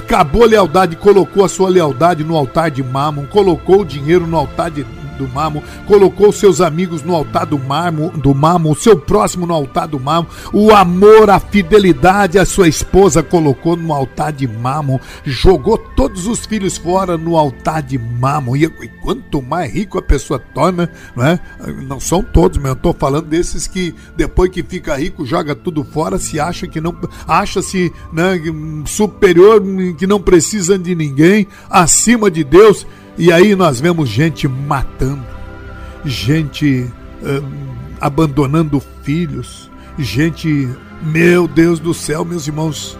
Acabou 0.00 0.42
a 0.42 0.46
lealdade, 0.46 0.96
colocou 0.96 1.42
a 1.42 1.48
sua 1.48 1.70
lealdade 1.70 2.22
no 2.22 2.36
altar 2.36 2.70
de 2.70 2.82
Mammon, 2.82 3.24
colocou 3.28 3.80
o 3.80 3.84
dinheiro 3.84 4.26
no 4.26 4.36
altar 4.36 4.70
de 4.70 4.84
do 5.12 5.28
mamo, 5.28 5.62
colocou 5.86 6.32
seus 6.32 6.60
amigos 6.60 7.02
no 7.02 7.14
altar 7.14 7.46
do 7.46 7.58
mamo, 7.58 8.10
do 8.10 8.34
mamo, 8.34 8.70
o 8.70 8.74
seu 8.74 8.98
próximo 8.98 9.46
no 9.46 9.54
altar 9.54 9.86
do 9.86 9.98
mamo, 9.98 10.28
o 10.52 10.72
amor, 10.72 11.30
a 11.30 11.38
fidelidade 11.38 12.38
a 12.38 12.44
sua 12.44 12.68
esposa 12.68 13.22
colocou 13.22 13.76
no 13.76 13.92
altar 13.92 14.32
de 14.32 14.46
mamo, 14.46 15.00
jogou 15.24 15.78
todos 15.78 16.26
os 16.26 16.44
filhos 16.46 16.76
fora 16.76 17.16
no 17.16 17.36
altar 17.36 17.82
de 17.82 17.98
mamo. 17.98 18.56
E, 18.56 18.64
e 18.64 18.88
quanto 19.02 19.42
mais 19.42 19.72
rico 19.72 19.98
a 19.98 20.02
pessoa 20.02 20.38
torna, 20.38 20.90
não 21.14 21.26
é? 21.26 21.40
Não 21.86 22.00
são 22.00 22.22
todos, 22.22 22.58
mas 22.58 22.68
eu 22.68 22.72
estou 22.74 22.94
falando 22.94 23.26
desses 23.26 23.66
que 23.66 23.94
depois 24.16 24.50
que 24.50 24.62
fica 24.62 24.96
rico 24.96 25.24
joga 25.24 25.54
tudo 25.54 25.84
fora, 25.84 26.18
se 26.18 26.38
acha 26.38 26.66
que 26.66 26.80
não 26.80 26.94
acha-se 27.26 27.92
né, 28.12 28.40
superior, 28.86 29.62
que 29.98 30.06
não 30.06 30.20
precisa 30.20 30.78
de 30.78 30.94
ninguém, 30.94 31.46
acima 31.70 32.30
de 32.30 32.44
Deus. 32.44 32.86
E 33.16 33.30
aí 33.30 33.54
nós 33.54 33.78
vemos 33.78 34.08
gente 34.08 34.48
matando, 34.48 35.24
gente 36.04 36.90
uh, 37.22 37.44
abandonando 38.00 38.82
filhos, 39.02 39.70
gente, 39.98 40.68
meu 41.02 41.46
Deus 41.46 41.78
do 41.78 41.92
céu, 41.92 42.24
meus 42.24 42.46
irmãos, 42.46 42.98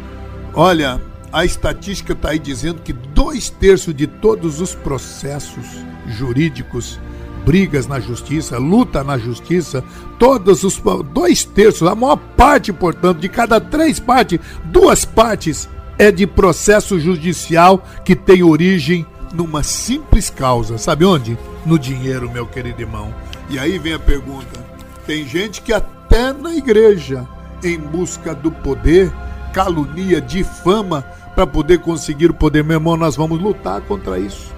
olha, 0.52 1.00
a 1.32 1.46
estatística 1.46 2.12
está 2.12 2.30
aí 2.30 2.38
dizendo 2.38 2.82
que 2.82 2.92
dois 2.92 3.48
terços 3.48 3.94
de 3.94 4.06
todos 4.06 4.60
os 4.60 4.74
processos 4.74 5.64
jurídicos, 6.06 7.00
brigas 7.46 7.86
na 7.86 7.98
justiça, 7.98 8.58
luta 8.58 9.02
na 9.02 9.16
justiça, 9.16 9.82
todos 10.18 10.62
os 10.62 10.80
dois 11.12 11.42
terços, 11.42 11.88
a 11.88 11.94
maior 11.94 12.18
parte, 12.36 12.70
portanto, 12.72 13.18
de 13.18 13.28
cada 13.30 13.58
três 13.58 13.98
partes, 13.98 14.38
duas 14.66 15.06
partes 15.06 15.68
é 15.98 16.10
de 16.12 16.26
processo 16.26 17.00
judicial 17.00 17.82
que 18.04 18.14
tem 18.14 18.42
origem 18.42 19.06
numa 19.32 19.62
simples 19.62 20.30
causa. 20.30 20.78
Sabe 20.78 21.04
onde? 21.04 21.38
No 21.64 21.78
dinheiro, 21.78 22.30
meu 22.30 22.46
querido 22.46 22.80
irmão. 22.80 23.14
E 23.48 23.58
aí 23.58 23.78
vem 23.78 23.94
a 23.94 23.98
pergunta: 23.98 24.60
tem 25.06 25.26
gente 25.26 25.62
que 25.62 25.72
até 25.72 26.32
na 26.32 26.54
igreja, 26.54 27.26
em 27.62 27.78
busca 27.78 28.34
do 28.34 28.50
poder, 28.50 29.12
calunia, 29.52 30.20
difama 30.20 31.02
para 31.34 31.46
poder 31.46 31.78
conseguir 31.78 32.30
o 32.30 32.34
poder. 32.34 32.62
Meu 32.62 32.76
irmão, 32.76 32.96
nós 32.96 33.16
vamos 33.16 33.40
lutar 33.40 33.80
contra 33.82 34.18
isso. 34.18 34.52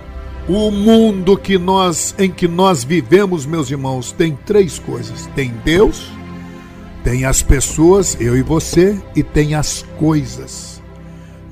O 0.49 0.71
mundo 0.71 1.38
que 1.38 1.57
nós 1.57 2.14
em 2.19 2.31
que 2.31 2.47
nós 2.47 2.85
vivemos, 2.85 3.47
meus 3.47 3.71
irmãos, 3.71 4.12
tem 4.12 4.37
três 4.45 4.78
coisas: 4.78 5.26
tem 5.35 5.54
Deus, 5.64 6.11
tem 7.02 7.25
as 7.25 7.43
pessoas, 7.43 8.16
eu 8.21 8.37
e 8.37 8.43
você, 8.43 9.00
e 9.14 9.23
tem 9.23 9.54
as 9.54 9.83
coisas. 9.99 10.74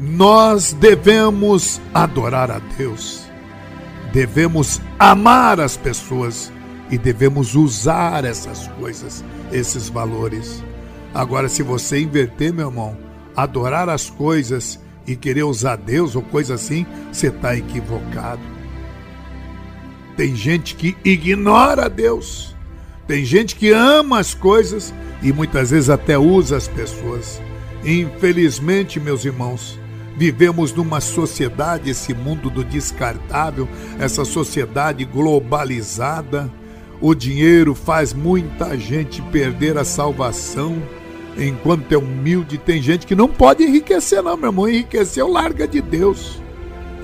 Nós 0.04 0.72
devemos 0.72 1.80
adorar 1.94 2.50
a 2.50 2.58
Deus, 2.76 3.22
devemos 4.12 4.80
amar 4.98 5.60
as 5.60 5.76
pessoas 5.76 6.52
e 6.90 6.98
devemos 6.98 7.54
usar 7.54 8.24
essas 8.24 8.66
coisas, 8.80 9.24
esses 9.52 9.88
valores. 9.88 10.60
Agora, 11.14 11.48
se 11.48 11.62
você 11.62 12.00
inverter, 12.00 12.52
meu 12.52 12.66
irmão, 12.66 12.98
adorar 13.36 13.88
as 13.88 14.10
coisas 14.10 14.80
e 15.06 15.14
querer 15.14 15.44
usar 15.44 15.76
Deus 15.76 16.16
ou 16.16 16.22
coisa 16.22 16.54
assim, 16.54 16.84
você 17.12 17.28
está 17.28 17.56
equivocado. 17.56 18.42
Tem 20.16 20.34
gente 20.34 20.74
que 20.74 20.96
ignora 21.04 21.88
Deus. 21.88 22.56
Tem 23.06 23.24
gente 23.24 23.54
que 23.54 23.70
ama 23.70 24.18
as 24.18 24.34
coisas 24.34 24.92
e 25.22 25.32
muitas 25.32 25.70
vezes 25.70 25.88
até 25.88 26.18
usa 26.18 26.56
as 26.56 26.66
pessoas. 26.66 27.40
Infelizmente, 27.84 28.98
meus 28.98 29.24
irmãos, 29.24 29.80
vivemos 30.16 30.72
numa 30.72 31.00
sociedade, 31.00 31.90
esse 31.90 32.14
mundo 32.14 32.50
do 32.50 32.64
descartável, 32.64 33.68
essa 33.98 34.24
sociedade 34.24 35.04
globalizada. 35.04 36.50
O 37.00 37.14
dinheiro 37.14 37.74
faz 37.74 38.12
muita 38.12 38.78
gente 38.78 39.20
perder 39.22 39.76
a 39.76 39.84
salvação. 39.84 40.80
Enquanto 41.36 41.92
é 41.92 41.96
humilde, 41.96 42.58
tem 42.58 42.80
gente 42.80 43.06
que 43.06 43.14
não 43.14 43.28
pode 43.28 43.64
enriquecer, 43.64 44.22
não, 44.22 44.36
meu 44.36 44.50
irmão. 44.50 44.68
Enriqueceu, 44.68 45.28
larga 45.28 45.66
de 45.66 45.80
Deus. 45.80 46.40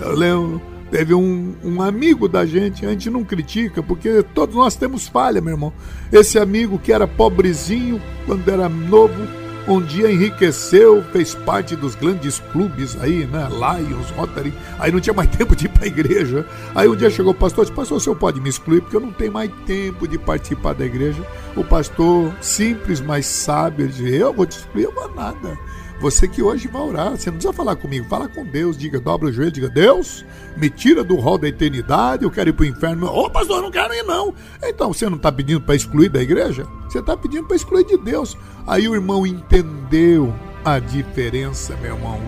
Eu 0.00 0.14
lembro, 0.14 0.62
Teve 0.90 1.12
um, 1.12 1.54
um 1.62 1.82
amigo 1.82 2.26
da 2.28 2.46
gente, 2.46 2.86
a 2.86 2.90
gente 2.90 3.10
não 3.10 3.22
critica, 3.22 3.82
porque 3.82 4.22
todos 4.34 4.54
nós 4.54 4.74
temos 4.74 5.06
falha, 5.06 5.40
meu 5.40 5.52
irmão. 5.52 5.72
Esse 6.10 6.38
amigo 6.38 6.78
que 6.78 6.92
era 6.92 7.06
pobrezinho 7.06 8.00
quando 8.24 8.48
era 8.48 8.68
novo, 8.70 9.28
um 9.68 9.82
dia 9.82 10.10
enriqueceu, 10.10 11.04
fez 11.12 11.34
parte 11.34 11.76
dos 11.76 11.94
grandes 11.94 12.38
clubes 12.52 12.96
aí, 13.00 13.26
né? 13.26 13.46
Lions, 13.50 14.08
Rotary. 14.10 14.52
Aí 14.78 14.90
não 14.90 14.98
tinha 14.98 15.12
mais 15.12 15.28
tempo 15.36 15.54
de 15.54 15.66
ir 15.66 15.68
para 15.68 15.84
a 15.84 15.86
igreja. 15.86 16.46
Aí 16.74 16.88
um 16.88 16.96
dia 16.96 17.10
chegou 17.10 17.32
o 17.32 17.34
pastor 17.34 17.64
e 17.64 17.66
disse: 17.66 17.76
Pastor, 17.76 17.98
o 17.98 18.00
senhor 18.00 18.16
pode 18.16 18.40
me 18.40 18.48
excluir 18.48 18.80
porque 18.80 18.96
eu 18.96 19.00
não 19.00 19.12
tenho 19.12 19.32
mais 19.32 19.50
tempo 19.66 20.08
de 20.08 20.18
participar 20.18 20.74
da 20.74 20.86
igreja. 20.86 21.22
O 21.54 21.62
pastor, 21.62 22.32
simples, 22.40 23.00
mas 23.00 23.26
sábio, 23.26 23.84
ele 23.84 23.92
disse: 23.92 24.16
Eu 24.16 24.32
vou 24.32 24.46
te 24.46 24.58
excluir, 24.58 24.84
eu 24.84 24.92
vou 24.92 25.14
nada. 25.14 25.58
Você 26.00 26.28
que 26.28 26.40
hoje 26.40 26.68
vai 26.68 26.80
orar, 26.80 27.10
você 27.10 27.28
não 27.28 27.38
precisa 27.38 27.52
falar 27.52 27.74
comigo, 27.74 28.06
fala 28.08 28.28
com 28.28 28.44
Deus, 28.44 28.78
diga, 28.78 29.00
dobra 29.00 29.28
o 29.28 29.32
joelho, 29.32 29.50
diga, 29.50 29.68
Deus, 29.68 30.24
me 30.56 30.70
tira 30.70 31.02
do 31.02 31.16
rol 31.16 31.36
da 31.36 31.48
eternidade, 31.48 32.22
eu 32.22 32.30
quero 32.30 32.50
ir 32.50 32.52
para 32.52 32.62
o 32.62 32.66
inferno. 32.66 33.06
Ô 33.06 33.24
oh, 33.24 33.30
pastor, 33.30 33.60
não 33.60 33.70
quero 33.70 33.92
ir 33.92 34.04
não. 34.04 34.32
Então 34.62 34.92
você 34.92 35.08
não 35.08 35.16
está 35.16 35.32
pedindo 35.32 35.60
para 35.60 35.74
excluir 35.74 36.08
da 36.08 36.22
igreja? 36.22 36.66
Você 36.88 37.00
está 37.00 37.16
pedindo 37.16 37.48
para 37.48 37.56
excluir 37.56 37.84
de 37.84 37.96
Deus. 37.96 38.36
Aí 38.64 38.88
o 38.88 38.94
irmão 38.94 39.26
entendeu 39.26 40.32
a 40.64 40.78
diferença, 40.78 41.76
meu 41.82 41.96
irmão. 41.96 42.20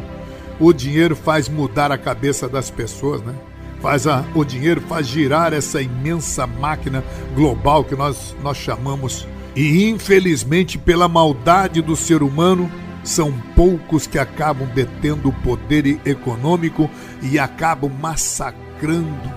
O 0.58 0.72
dinheiro 0.72 1.14
faz 1.14 1.48
mudar 1.48 1.92
a 1.92 1.98
cabeça 1.98 2.48
das 2.48 2.70
pessoas, 2.70 3.22
né? 3.22 3.34
Faz 3.80 4.06
a, 4.06 4.24
o 4.34 4.44
dinheiro 4.44 4.80
faz 4.82 5.06
girar 5.06 5.54
essa 5.54 5.80
imensa 5.80 6.46
máquina 6.46 7.04
global 7.34 7.84
que 7.84 7.94
nós, 7.94 8.36
nós 8.42 8.56
chamamos. 8.56 9.26
E 9.54 9.88
infelizmente, 9.88 10.76
pela 10.76 11.08
maldade 11.08 11.80
do 11.80 11.96
ser 11.96 12.22
humano, 12.22 12.70
são 13.02 13.32
poucos 13.54 14.06
que 14.06 14.18
acabam 14.18 14.68
detendo 14.74 15.28
o 15.28 15.32
poder 15.32 16.00
econômico 16.04 16.88
e 17.22 17.38
acabam 17.38 17.90
massacrando, 17.90 19.32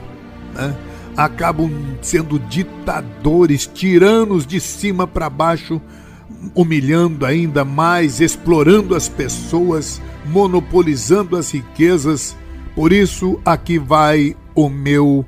né? 0.54 0.76
acabam 1.15 1.71
sendo 2.02 2.39
ditadores, 2.39 3.67
tiranos 3.67 4.45
de 4.45 4.60
cima 4.60 5.08
para 5.08 5.30
baixo, 5.30 5.82
humilhando 6.54 7.26
ainda 7.26 7.63
mais, 7.63 8.19
explorando 8.19 8.95
as 8.95 9.08
pessoas, 9.08 10.02
monopolizando 10.26 11.38
as 11.38 11.52
riquezas. 11.52 12.36
Por 12.76 12.91
isso, 12.91 13.39
aqui 13.45 13.78
vai 13.78 14.36
o 14.56 14.69
meu 14.69 15.26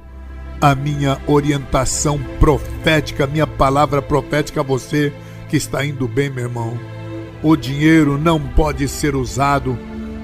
a 0.61 0.73
minha 0.73 1.19
orientação 1.27 2.17
profética, 2.39 3.25
a 3.25 3.27
minha 3.27 3.45
palavra 3.45 4.01
profética 4.01 4.61
a 4.61 4.63
você 4.63 5.13
que 5.49 5.57
está 5.57 5.85
indo 5.85 6.07
bem, 6.07 6.29
meu 6.29 6.45
irmão 6.45 6.94
o 7.43 7.55
dinheiro 7.55 8.17
não 8.17 8.39
pode 8.39 8.87
ser 8.87 9.15
usado 9.15 9.77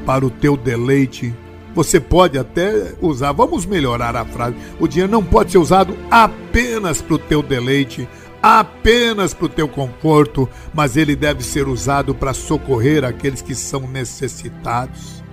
para 0.05 0.25
o 0.25 0.29
teu 0.29 0.57
deleite. 0.57 1.33
Você 1.73 1.99
pode 1.99 2.37
até 2.37 2.95
usar, 3.01 3.31
vamos 3.31 3.65
melhorar 3.65 4.15
a 4.15 4.25
frase. 4.25 4.55
O 4.79 4.87
dinheiro 4.87 5.11
não 5.11 5.23
pode 5.23 5.51
ser 5.51 5.57
usado 5.57 5.97
apenas 6.09 7.01
para 7.01 7.15
o 7.15 7.19
teu 7.19 7.41
deleite, 7.41 8.07
apenas 8.41 9.33
para 9.33 9.45
o 9.45 9.49
teu 9.49 9.67
conforto, 9.67 10.49
mas 10.73 10.97
ele 10.97 11.15
deve 11.15 11.43
ser 11.43 11.67
usado 11.67 12.13
para 12.13 12.33
socorrer 12.33 13.05
aqueles 13.05 13.41
que 13.41 13.55
são 13.55 13.87
necessitados. 13.87 15.23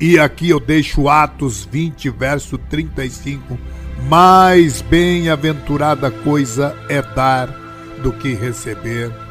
E 0.00 0.18
aqui 0.18 0.50
eu 0.50 0.60
deixo 0.60 1.08
Atos 1.08 1.64
20, 1.64 2.10
verso 2.10 2.58
35. 2.58 3.56
Mais 4.08 4.82
bem-aventurada 4.82 6.10
coisa 6.10 6.76
é 6.90 7.00
dar 7.00 7.46
do 8.02 8.12
que 8.12 8.34
receber. 8.34 9.23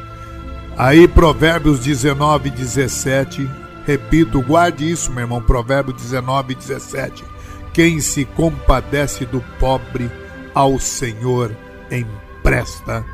Aí, 0.76 1.06
Provérbios 1.06 1.78
19, 1.80 2.50
17. 2.50 3.48
Repito, 3.86 4.42
guarde 4.42 4.90
isso, 4.90 5.12
meu 5.12 5.22
irmão. 5.22 5.40
Provérbios 5.40 6.02
19, 6.02 6.54
17. 6.54 7.24
Quem 7.72 8.00
se 8.00 8.24
compadece 8.24 9.24
do 9.24 9.40
pobre, 9.60 10.10
ao 10.52 10.78
Senhor 10.78 11.56
empresta. 11.90 13.04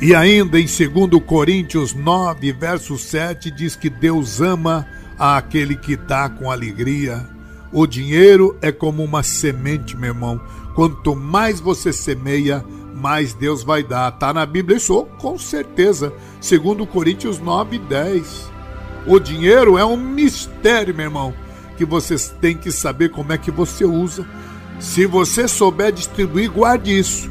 E 0.00 0.14
ainda 0.14 0.60
em 0.60 0.66
2 0.66 1.22
Coríntios 1.24 1.92
9, 1.92 2.52
verso 2.52 2.96
7, 2.96 3.50
diz 3.50 3.74
que 3.74 3.90
Deus 3.90 4.40
ama 4.40 4.86
aquele 5.18 5.76
que 5.76 5.96
dá 5.96 6.28
com 6.28 6.50
alegria. 6.50 7.26
O 7.72 7.84
dinheiro 7.86 8.56
é 8.62 8.70
como 8.70 9.02
uma 9.02 9.24
semente, 9.24 9.96
meu 9.96 10.10
irmão. 10.10 10.40
Quanto 10.74 11.16
mais 11.16 11.58
você 11.58 11.92
semeia, 11.92 12.64
mais 12.98 13.32
Deus 13.32 13.62
vai 13.62 13.82
dar. 13.82 14.12
Está 14.12 14.32
na 14.34 14.44
Bíblia 14.44 14.76
isso, 14.76 15.06
com 15.18 15.38
certeza. 15.38 16.12
Segundo 16.40 16.86
Coríntios 16.86 17.38
9, 17.38 17.78
10. 17.78 18.50
O 19.06 19.18
dinheiro 19.18 19.78
é 19.78 19.84
um 19.84 19.96
mistério, 19.96 20.94
meu 20.94 21.06
irmão, 21.06 21.34
que 21.76 21.84
você 21.84 22.16
tem 22.40 22.56
que 22.56 22.70
saber 22.70 23.10
como 23.10 23.32
é 23.32 23.38
que 23.38 23.50
você 23.50 23.84
usa. 23.84 24.26
Se 24.80 25.06
você 25.06 25.48
souber 25.48 25.92
distribuir, 25.92 26.50
guarde 26.50 26.96
isso. 26.96 27.30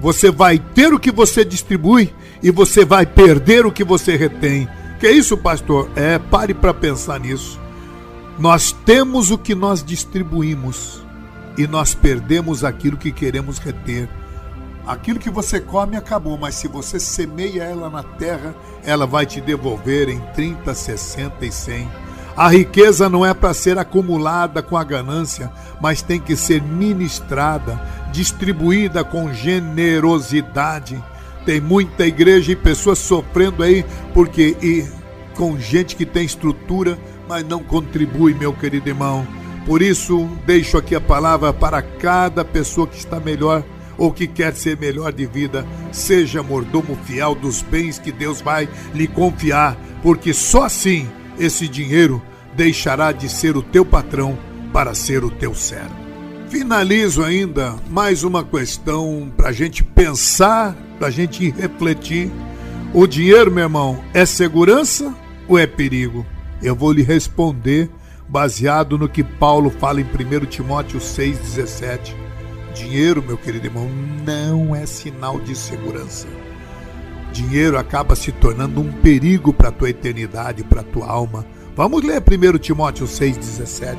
Você 0.00 0.30
vai 0.30 0.58
ter 0.58 0.92
o 0.92 0.98
que 0.98 1.10
você 1.10 1.44
distribui 1.44 2.12
e 2.42 2.50
você 2.50 2.84
vai 2.84 3.06
perder 3.06 3.64
o 3.64 3.72
que 3.72 3.84
você 3.84 4.16
retém. 4.16 4.68
Que 5.00 5.10
isso, 5.10 5.36
pastor? 5.36 5.88
É, 5.96 6.18
pare 6.18 6.52
para 6.52 6.74
pensar 6.74 7.18
nisso. 7.20 7.58
Nós 8.38 8.72
temos 8.84 9.30
o 9.30 9.38
que 9.38 9.54
nós 9.54 9.82
distribuímos 9.82 11.02
e 11.56 11.66
nós 11.66 11.94
perdemos 11.94 12.64
aquilo 12.64 12.96
que 12.96 13.12
queremos 13.12 13.58
reter. 13.58 14.08
Aquilo 14.86 15.18
que 15.18 15.30
você 15.30 15.60
come 15.60 15.96
acabou, 15.96 16.36
mas 16.36 16.56
se 16.56 16.68
você 16.68 17.00
semeia 17.00 17.62
ela 17.62 17.88
na 17.88 18.02
terra, 18.02 18.54
ela 18.84 19.06
vai 19.06 19.24
te 19.24 19.40
devolver 19.40 20.10
em 20.10 20.20
30, 20.34 20.74
60 20.74 21.46
e 21.46 21.50
100. 21.50 21.88
A 22.36 22.48
riqueza 22.48 23.08
não 23.08 23.24
é 23.24 23.32
para 23.32 23.54
ser 23.54 23.78
acumulada 23.78 24.60
com 24.62 24.76
a 24.76 24.84
ganância, 24.84 25.50
mas 25.80 26.02
tem 26.02 26.20
que 26.20 26.36
ser 26.36 26.60
ministrada, 26.60 27.80
distribuída 28.12 29.02
com 29.04 29.32
generosidade. 29.32 31.02
Tem 31.46 31.60
muita 31.60 32.06
igreja 32.06 32.52
e 32.52 32.56
pessoas 32.56 32.98
sofrendo 32.98 33.62
aí 33.62 33.86
porque 34.12 34.56
e 34.60 34.86
com 35.34 35.58
gente 35.58 35.96
que 35.96 36.04
tem 36.04 36.24
estrutura, 36.24 36.98
mas 37.28 37.44
não 37.46 37.62
contribui, 37.62 38.34
meu 38.34 38.52
querido 38.52 38.88
irmão. 38.88 39.26
Por 39.64 39.80
isso, 39.80 40.28
deixo 40.44 40.76
aqui 40.76 40.94
a 40.94 41.00
palavra 41.00 41.52
para 41.52 41.80
cada 41.80 42.44
pessoa 42.44 42.86
que 42.86 42.98
está 42.98 43.18
melhor 43.18 43.64
ou 43.96 44.12
que 44.12 44.26
quer 44.26 44.54
ser 44.54 44.78
melhor 44.78 45.12
de 45.12 45.26
vida, 45.26 45.66
seja 45.92 46.42
mordomo 46.42 46.96
fiel 47.04 47.34
dos 47.34 47.62
bens 47.62 47.98
que 47.98 48.12
Deus 48.12 48.40
vai 48.40 48.68
lhe 48.94 49.06
confiar, 49.06 49.76
porque 50.02 50.32
só 50.32 50.64
assim 50.64 51.08
esse 51.38 51.68
dinheiro 51.68 52.22
deixará 52.54 53.12
de 53.12 53.28
ser 53.28 53.56
o 53.56 53.62
teu 53.62 53.84
patrão 53.84 54.38
para 54.72 54.94
ser 54.94 55.24
o 55.24 55.30
teu 55.30 55.54
servo. 55.54 55.94
Finalizo 56.48 57.22
ainda 57.22 57.74
mais 57.88 58.22
uma 58.22 58.44
questão 58.44 59.32
para 59.36 59.48
a 59.48 59.52
gente 59.52 59.82
pensar, 59.82 60.76
para 60.98 61.08
a 61.08 61.10
gente 61.10 61.50
refletir. 61.50 62.30
O 62.92 63.06
dinheiro, 63.06 63.50
meu 63.50 63.64
irmão, 63.64 64.04
é 64.12 64.24
segurança 64.24 65.12
ou 65.48 65.58
é 65.58 65.66
perigo? 65.66 66.24
Eu 66.62 66.76
vou 66.76 66.92
lhe 66.92 67.02
responder 67.02 67.90
baseado 68.28 68.96
no 68.96 69.08
que 69.08 69.22
Paulo 69.22 69.68
fala 69.68 70.00
em 70.00 70.04
1 70.04 70.46
Timóteo 70.46 71.00
6,17. 71.00 72.23
Dinheiro, 72.74 73.22
meu 73.22 73.38
querido 73.38 73.66
irmão, 73.68 73.88
não 74.26 74.74
é 74.74 74.84
sinal 74.84 75.38
de 75.38 75.54
segurança. 75.54 76.26
Dinheiro 77.32 77.78
acaba 77.78 78.16
se 78.16 78.32
tornando 78.32 78.80
um 78.80 78.92
perigo 78.92 79.52
para 79.52 79.68
a 79.68 79.72
tua 79.72 79.90
eternidade, 79.90 80.64
para 80.64 80.80
a 80.80 80.84
tua 80.84 81.06
alma. 81.06 81.46
Vamos 81.76 82.02
ler 82.02 82.20
1 82.20 82.58
Timóteo 82.58 83.06
6,17. 83.06 83.96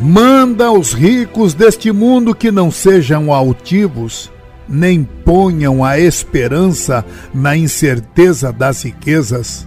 Manda 0.00 0.66
aos 0.66 0.92
ricos 0.92 1.54
deste 1.54 1.92
mundo 1.92 2.34
que 2.34 2.50
não 2.50 2.70
sejam 2.70 3.32
altivos, 3.32 4.30
nem 4.68 5.04
ponham 5.04 5.84
a 5.84 5.98
esperança 5.98 7.04
na 7.32 7.56
incerteza 7.56 8.52
das 8.52 8.82
riquezas, 8.82 9.66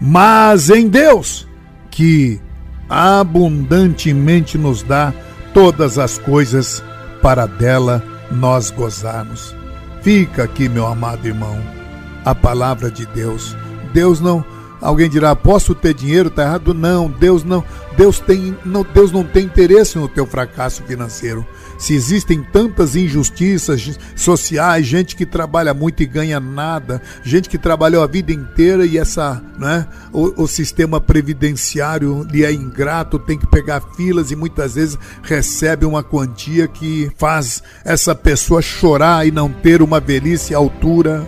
mas 0.00 0.70
em 0.70 0.88
Deus, 0.88 1.46
que 1.90 2.40
abundantemente 2.88 4.58
nos 4.58 4.82
dá 4.82 5.12
todas 5.54 5.98
as 5.98 6.18
coisas 6.18 6.82
para 7.22 7.46
dela 7.46 8.02
nós 8.30 8.70
gozarmos. 8.70 9.54
Fica 10.02 10.44
aqui, 10.44 10.68
meu 10.68 10.86
amado 10.86 11.26
irmão, 11.26 11.58
a 12.24 12.34
palavra 12.34 12.90
de 12.90 13.06
Deus. 13.06 13.56
Deus 13.92 14.20
não 14.20 14.44
Alguém 14.80 15.10
dirá: 15.10 15.36
"Posso 15.36 15.74
ter 15.74 15.92
dinheiro?" 15.92 16.28
Está 16.28 16.42
errado? 16.44 16.72
Não, 16.72 17.08
Deus 17.08 17.44
não. 17.44 17.62
Deus 17.96 18.18
tem 18.18 18.56
não, 18.64 18.82
Deus 18.82 19.12
não 19.12 19.22
tem 19.24 19.44
interesse 19.44 19.98
no 19.98 20.08
teu 20.08 20.26
fracasso 20.26 20.82
financeiro. 20.84 21.46
Se 21.80 21.94
existem 21.94 22.42
tantas 22.42 22.94
injustiças 22.94 23.98
sociais, 24.14 24.86
gente 24.86 25.16
que 25.16 25.24
trabalha 25.24 25.72
muito 25.72 26.02
e 26.02 26.06
ganha 26.06 26.38
nada, 26.38 27.00
gente 27.24 27.48
que 27.48 27.56
trabalhou 27.56 28.02
a 28.02 28.06
vida 28.06 28.30
inteira 28.30 28.84
e 28.84 28.98
essa, 28.98 29.42
né, 29.58 29.86
o, 30.12 30.42
o 30.42 30.46
sistema 30.46 31.00
previdenciário 31.00 32.22
lhe 32.30 32.44
é 32.44 32.52
ingrato, 32.52 33.18
tem 33.18 33.38
que 33.38 33.46
pegar 33.46 33.80
filas 33.96 34.30
e 34.30 34.36
muitas 34.36 34.74
vezes 34.74 34.98
recebe 35.22 35.86
uma 35.86 36.02
quantia 36.02 36.68
que 36.68 37.10
faz 37.16 37.62
essa 37.82 38.14
pessoa 38.14 38.60
chorar 38.60 39.26
e 39.26 39.30
não 39.30 39.50
ter 39.50 39.80
uma 39.80 39.98
velhice 39.98 40.54
à 40.54 40.58
altura, 40.58 41.26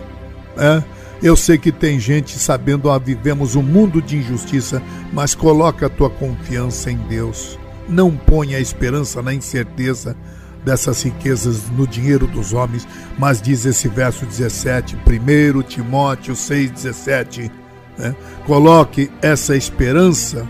né? 0.55 0.83
Eu 1.23 1.35
sei 1.35 1.57
que 1.57 1.71
tem 1.71 1.99
gente 1.99 2.37
sabendo, 2.37 2.91
ah, 2.91 2.99
vivemos 2.99 3.55
um 3.55 3.63
mundo 3.63 4.01
de 4.01 4.17
injustiça, 4.17 4.83
mas 5.11 5.33
coloca 5.33 5.87
a 5.87 5.89
tua 5.89 6.11
confiança 6.11 6.91
em 6.91 6.97
Deus. 6.97 7.57
Não 7.87 8.11
ponha 8.11 8.57
a 8.57 8.61
esperança 8.61 9.21
na 9.21 9.33
incerteza 9.33 10.15
dessas 10.63 11.01
riquezas 11.03 11.69
no 11.69 11.85
dinheiro 11.85 12.27
dos 12.27 12.53
homens, 12.53 12.87
mas 13.17 13.41
diz 13.41 13.65
esse 13.65 13.87
verso 13.87 14.25
17, 14.25 14.95
1 14.95 15.61
Timóteo 15.63 16.33
6,17. 16.33 17.51
Né? 17.97 18.15
Coloque 18.45 19.11
essa 19.21 19.55
esperança 19.55 20.47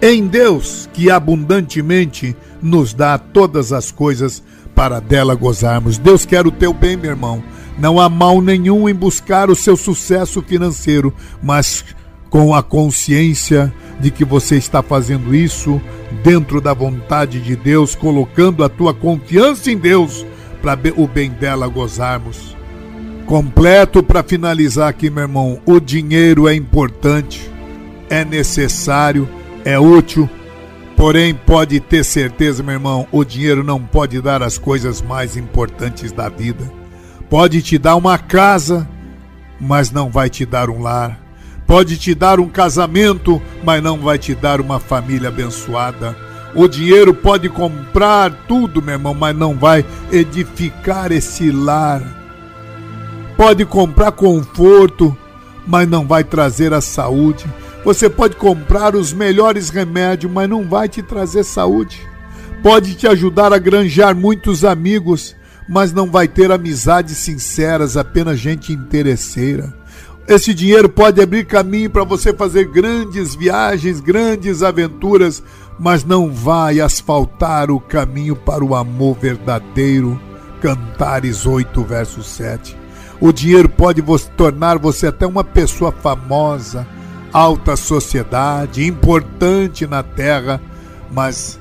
em 0.00 0.26
Deus, 0.26 0.88
que 0.92 1.10
abundantemente 1.10 2.36
nos 2.60 2.92
dá 2.92 3.16
todas 3.18 3.72
as 3.72 3.92
coisas 3.92 4.42
para 4.74 4.98
dela 5.00 5.34
gozarmos. 5.34 5.96
Deus 5.96 6.24
quer 6.24 6.46
o 6.46 6.50
teu 6.50 6.72
bem, 6.72 6.96
meu 6.96 7.10
irmão. 7.10 7.42
Não 7.78 8.00
há 8.00 8.08
mal 8.08 8.40
nenhum 8.40 8.88
em 8.88 8.94
buscar 8.94 9.48
o 9.48 9.56
seu 9.56 9.76
sucesso 9.76 10.42
financeiro, 10.42 11.14
mas 11.42 11.84
com 12.32 12.52
a 12.52 12.64
consciência 12.64 13.72
de 14.00 14.10
que 14.10 14.24
você 14.24 14.56
está 14.56 14.82
fazendo 14.82 15.32
isso 15.32 15.80
dentro 16.24 16.60
da 16.60 16.74
vontade 16.74 17.40
de 17.40 17.54
Deus, 17.54 17.94
colocando 17.94 18.64
a 18.64 18.68
tua 18.68 18.92
confiança 18.92 19.70
em 19.70 19.78
Deus 19.78 20.26
para 20.60 20.76
o 20.96 21.06
bem 21.06 21.30
dela 21.30 21.68
gozarmos. 21.68 22.56
Completo 23.24 24.02
para 24.02 24.24
finalizar 24.24 24.88
aqui, 24.88 25.08
meu 25.08 25.22
irmão, 25.22 25.60
o 25.64 25.78
dinheiro 25.78 26.48
é 26.48 26.54
importante, 26.54 27.48
é 28.10 28.24
necessário, 28.24 29.28
é 29.64 29.78
útil, 29.78 30.28
porém 30.96 31.32
pode 31.32 31.78
ter 31.78 32.04
certeza, 32.04 32.64
meu 32.64 32.72
irmão, 32.72 33.06
o 33.12 33.24
dinheiro 33.24 33.62
não 33.62 33.80
pode 33.80 34.20
dar 34.20 34.42
as 34.42 34.58
coisas 34.58 35.00
mais 35.00 35.36
importantes 35.36 36.10
da 36.10 36.28
vida 36.28 36.82
Pode 37.32 37.62
te 37.62 37.78
dar 37.78 37.96
uma 37.96 38.18
casa, 38.18 38.86
mas 39.58 39.90
não 39.90 40.10
vai 40.10 40.28
te 40.28 40.44
dar 40.44 40.68
um 40.68 40.82
lar. 40.82 41.18
Pode 41.66 41.96
te 41.96 42.14
dar 42.14 42.40
um 42.40 42.48
casamento, 42.48 43.40
mas 43.64 43.82
não 43.82 43.98
vai 43.98 44.18
te 44.18 44.34
dar 44.34 44.60
uma 44.60 44.78
família 44.78 45.28
abençoada. 45.28 46.16
O 46.54 46.68
dinheiro 46.68 47.14
pode 47.14 47.48
comprar 47.48 48.30
tudo, 48.46 48.82
meu 48.82 48.94
irmão, 48.94 49.14
mas 49.14 49.34
não 49.34 49.54
vai 49.54 49.84
edificar 50.10 51.10
esse 51.10 51.50
lar. 51.50 52.02
Pode 53.36 53.64
comprar 53.64 54.12
conforto, 54.12 55.16
mas 55.66 55.88
não 55.88 56.06
vai 56.06 56.22
trazer 56.22 56.74
a 56.74 56.80
saúde. 56.80 57.46
Você 57.84 58.08
pode 58.08 58.36
comprar 58.36 58.94
os 58.94 59.12
melhores 59.12 59.70
remédios, 59.70 60.30
mas 60.30 60.48
não 60.48 60.68
vai 60.68 60.88
te 60.88 61.02
trazer 61.02 61.42
saúde. 61.42 62.00
Pode 62.62 62.94
te 62.94 63.08
ajudar 63.08 63.52
a 63.52 63.58
granjar 63.58 64.14
muitos 64.14 64.64
amigos, 64.64 65.34
mas 65.68 65.92
não 65.92 66.10
vai 66.10 66.28
ter 66.28 66.52
amizades 66.52 67.16
sinceras, 67.16 67.96
apenas 67.96 68.38
gente 68.38 68.72
interesseira. 68.72 69.72
Esse 70.28 70.54
dinheiro 70.54 70.88
pode 70.88 71.20
abrir 71.20 71.44
caminho 71.44 71.90
para 71.90 72.04
você 72.04 72.32
fazer 72.32 72.66
grandes 72.66 73.34
viagens, 73.34 74.00
grandes 74.00 74.62
aventuras, 74.62 75.42
mas 75.78 76.04
não 76.04 76.32
vai 76.32 76.80
asfaltar 76.80 77.70
o 77.70 77.80
caminho 77.80 78.36
para 78.36 78.64
o 78.64 78.74
amor 78.74 79.18
verdadeiro. 79.18 80.18
Cantares 80.60 81.44
8, 81.44 81.82
verso 81.82 82.22
7. 82.22 82.76
O 83.20 83.32
dinheiro 83.32 83.68
pode 83.68 84.00
tornar 84.36 84.78
você 84.78 85.08
até 85.08 85.26
uma 85.26 85.42
pessoa 85.42 85.90
famosa, 85.90 86.86
alta 87.32 87.74
sociedade, 87.74 88.86
importante 88.86 89.86
na 89.88 90.04
terra, 90.04 90.60
mas 91.10 91.58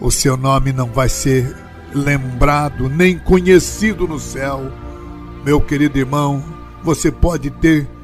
o 0.00 0.12
seu 0.12 0.36
nome 0.36 0.72
não 0.72 0.86
vai 0.86 1.08
ser 1.08 1.56
lembrado, 1.92 2.88
nem 2.88 3.18
conhecido 3.18 4.06
no 4.06 4.20
céu. 4.20 4.70
Meu 5.44 5.60
querido 5.60 5.98
irmão, 5.98 6.42
você 6.84 7.10
pode 7.10 7.50
ter 7.50 7.95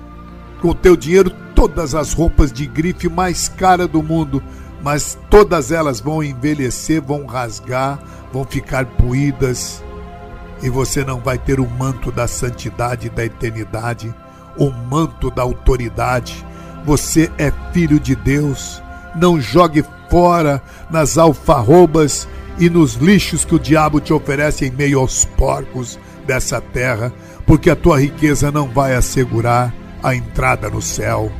com 0.62 0.68
o 0.68 0.74
teu 0.74 0.96
dinheiro 0.96 1.28
todas 1.56 1.92
as 1.92 2.12
roupas 2.12 2.52
de 2.52 2.66
grife 2.66 3.08
mais 3.08 3.48
cara 3.48 3.88
do 3.88 4.00
mundo, 4.00 4.40
mas 4.80 5.18
todas 5.28 5.72
elas 5.72 6.00
vão 6.00 6.22
envelhecer, 6.22 7.02
vão 7.02 7.26
rasgar, 7.26 7.98
vão 8.32 8.44
ficar 8.44 8.86
poídas, 8.86 9.82
e 10.62 10.70
você 10.70 11.04
não 11.04 11.18
vai 11.18 11.36
ter 11.36 11.58
o 11.58 11.68
manto 11.68 12.12
da 12.12 12.28
santidade 12.28 13.10
da 13.10 13.24
eternidade, 13.24 14.14
o 14.56 14.70
manto 14.70 15.28
da 15.32 15.42
autoridade. 15.42 16.46
Você 16.84 17.28
é 17.36 17.52
filho 17.72 17.98
de 17.98 18.14
Deus. 18.14 18.80
Não 19.16 19.40
jogue 19.40 19.84
fora 20.08 20.62
nas 20.88 21.18
alfarrobas 21.18 22.28
e 22.58 22.70
nos 22.70 22.94
lixos 22.94 23.44
que 23.44 23.56
o 23.56 23.58
diabo 23.58 24.00
te 24.00 24.12
oferece 24.12 24.66
em 24.66 24.70
meio 24.70 25.00
aos 25.00 25.24
porcos 25.24 25.98
dessa 26.24 26.60
terra, 26.60 27.12
porque 27.44 27.68
a 27.68 27.76
tua 27.76 28.00
riqueza 28.00 28.52
não 28.52 28.68
vai 28.68 28.94
assegurar 28.94 29.81
a 30.02 30.14
entrada 30.14 30.68
no 30.68 30.82
céu. 30.82 31.30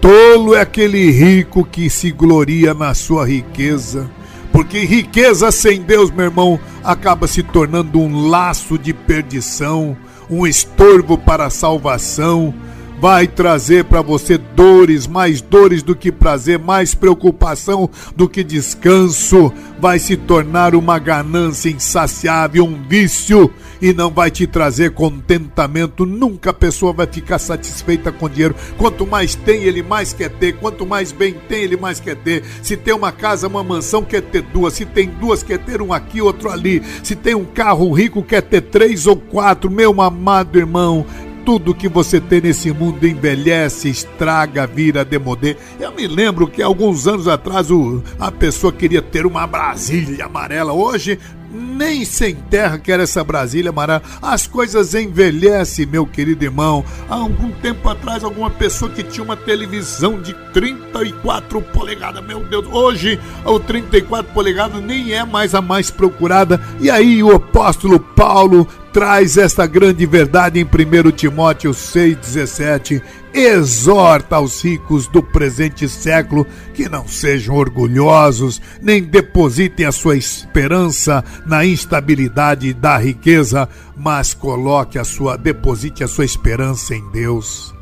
Tolo 0.00 0.54
é 0.54 0.60
aquele 0.60 1.10
rico 1.10 1.64
que 1.64 1.90
se 1.90 2.10
gloria 2.10 2.72
na 2.72 2.94
sua 2.94 3.26
riqueza, 3.26 4.08
porque 4.52 4.80
riqueza 4.80 5.50
sem 5.50 5.82
Deus, 5.82 6.10
meu 6.10 6.26
irmão, 6.26 6.60
acaba 6.84 7.26
se 7.26 7.42
tornando 7.42 7.98
um 7.98 8.28
laço 8.28 8.78
de 8.78 8.92
perdição, 8.92 9.96
um 10.30 10.46
estorvo 10.46 11.18
para 11.18 11.46
a 11.46 11.50
salvação, 11.50 12.54
vai 13.00 13.26
trazer 13.26 13.84
para 13.84 14.02
você 14.02 14.38
dores, 14.38 15.06
mais 15.06 15.40
dores 15.40 15.82
do 15.82 15.94
que 15.94 16.10
prazer, 16.10 16.58
mais 16.58 16.94
preocupação 16.94 17.90
do 18.14 18.28
que 18.28 18.42
descanso, 18.42 19.52
vai 19.78 19.98
se 19.98 20.16
tornar 20.16 20.74
uma 20.74 20.98
ganância 20.98 21.68
insaciável, 21.68 22.64
um 22.64 22.82
vício 22.88 23.52
e 23.80 23.92
não 23.92 24.10
vai 24.10 24.30
te 24.30 24.46
trazer 24.46 24.92
contentamento. 24.92 26.06
Nunca 26.06 26.50
a 26.50 26.54
pessoa 26.54 26.92
vai 26.92 27.06
ficar 27.06 27.38
satisfeita 27.38 28.10
com 28.10 28.28
dinheiro. 28.28 28.54
Quanto 28.76 29.06
mais 29.06 29.34
tem, 29.34 29.62
ele 29.64 29.82
mais 29.82 30.12
quer 30.12 30.30
ter. 30.30 30.56
Quanto 30.56 30.86
mais 30.86 31.12
bem 31.12 31.34
tem, 31.48 31.62
ele 31.62 31.76
mais 31.76 32.00
quer 32.00 32.16
ter. 32.16 32.42
Se 32.62 32.76
tem 32.76 32.94
uma 32.94 33.12
casa, 33.12 33.46
uma 33.46 33.62
mansão, 33.62 34.02
quer 34.02 34.22
ter 34.22 34.42
duas. 34.42 34.74
Se 34.74 34.84
tem 34.84 35.08
duas, 35.08 35.42
quer 35.42 35.58
ter 35.58 35.82
um 35.82 35.92
aqui, 35.92 36.20
outro 36.20 36.50
ali. 36.50 36.82
Se 37.02 37.14
tem 37.14 37.34
um 37.34 37.44
carro 37.44 37.92
rico, 37.92 38.22
quer 38.22 38.42
ter 38.42 38.62
três 38.62 39.06
ou 39.06 39.16
quatro. 39.16 39.70
Meu 39.70 40.00
amado 40.00 40.58
irmão, 40.58 41.04
tudo 41.46 41.72
que 41.72 41.88
você 41.88 42.20
tem 42.20 42.40
nesse 42.40 42.72
mundo 42.72 43.06
envelhece, 43.06 43.88
estraga, 43.88 44.66
vira 44.66 45.04
demodê. 45.04 45.56
Eu 45.78 45.92
me 45.92 46.04
lembro 46.08 46.48
que 46.48 46.60
alguns 46.60 47.06
anos 47.06 47.28
atrás 47.28 47.70
o, 47.70 48.02
a 48.18 48.32
pessoa 48.32 48.72
queria 48.72 49.00
ter 49.00 49.24
uma 49.24 49.46
Brasília 49.46 50.24
amarela. 50.24 50.72
Hoje 50.72 51.20
nem 51.48 52.04
sem 52.04 52.34
terra 52.34 52.78
quer 52.78 52.98
essa 52.98 53.22
Brasília 53.22 53.70
amarela. 53.70 54.02
As 54.20 54.48
coisas 54.48 54.92
envelhecem, 54.92 55.86
meu 55.86 56.04
querido 56.04 56.44
irmão. 56.44 56.84
Há 57.08 57.14
algum 57.14 57.52
tempo 57.52 57.88
atrás, 57.88 58.24
alguma 58.24 58.50
pessoa 58.50 58.90
que 58.90 59.04
tinha 59.04 59.22
uma 59.22 59.36
televisão 59.36 60.20
de 60.20 60.34
34 60.52 61.62
polegadas, 61.62 62.24
meu 62.24 62.40
Deus, 62.40 62.66
hoje 62.72 63.20
o 63.44 63.60
34 63.60 64.32
polegadas 64.32 64.82
nem 64.82 65.12
é 65.12 65.24
mais 65.24 65.54
a 65.54 65.62
mais 65.62 65.92
procurada. 65.92 66.60
E 66.80 66.90
aí 66.90 67.22
o 67.22 67.36
apóstolo 67.36 68.00
Paulo 68.00 68.66
traz 68.96 69.36
esta 69.36 69.66
grande 69.66 70.06
verdade 70.06 70.58
em 70.58 70.64
1 70.64 71.10
Timóteo 71.10 71.72
6,17. 71.72 73.02
Exorta 73.34 74.36
aos 74.36 74.64
ricos 74.64 75.06
do 75.06 75.22
presente 75.22 75.86
século 75.86 76.46
que 76.72 76.88
não 76.88 77.06
sejam 77.06 77.56
orgulhosos, 77.56 78.58
nem 78.80 79.02
depositem 79.02 79.84
a 79.84 79.92
sua 79.92 80.16
esperança 80.16 81.22
na 81.44 81.62
instabilidade 81.62 82.72
da 82.72 82.96
riqueza, 82.96 83.68
mas 83.94 84.32
coloque 84.32 84.98
a 84.98 85.04
sua, 85.04 85.36
deposite 85.36 86.02
a 86.02 86.08
sua 86.08 86.24
esperança 86.24 86.94
em 86.94 87.06
Deus. 87.10 87.74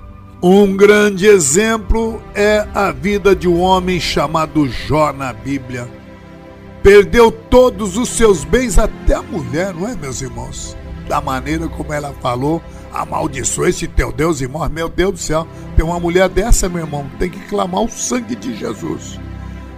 Um 0.42 0.77
grande 0.77 1.29
exemplo 1.29 2.20
é 2.35 2.66
a 2.74 2.90
vida 2.90 3.37
de 3.37 3.46
um 3.46 3.61
homem 3.61 4.00
chamado 4.00 4.68
Jó 4.68 5.12
na 5.12 5.33
Bíblia. 5.33 5.88
Perdeu 6.83 7.31
todos 7.31 7.96
os 7.96 8.09
seus 8.09 8.42
bens, 8.42 8.81
até 8.81 9.14
a 9.14 9.22
mulher, 9.22 9.72
não 9.72 9.88
é, 9.88 9.94
meus 9.94 10.20
irmãos? 10.20 10.77
Da 11.09 11.21
maneira 11.21 11.69
como 11.69 11.93
ela 11.93 12.12
falou, 12.21 12.62
amaldiçoa 12.93 13.69
esse 13.69 13.87
teu 13.87 14.12
Deus 14.12 14.40
e 14.40 14.49
morre. 14.49 14.71
Meu 14.71 14.88
Deus 14.88 15.12
do 15.12 15.19
céu, 15.19 15.47
tem 15.77 15.85
uma 15.85 16.01
mulher 16.01 16.29
dessa, 16.29 16.69
meu 16.69 16.81
irmão, 16.81 17.07
tem 17.19 17.29
que 17.29 17.40
clamar 17.40 17.83
o 17.83 17.90
sangue 17.90 18.35
de 18.35 18.55
Jesus. 18.57 19.19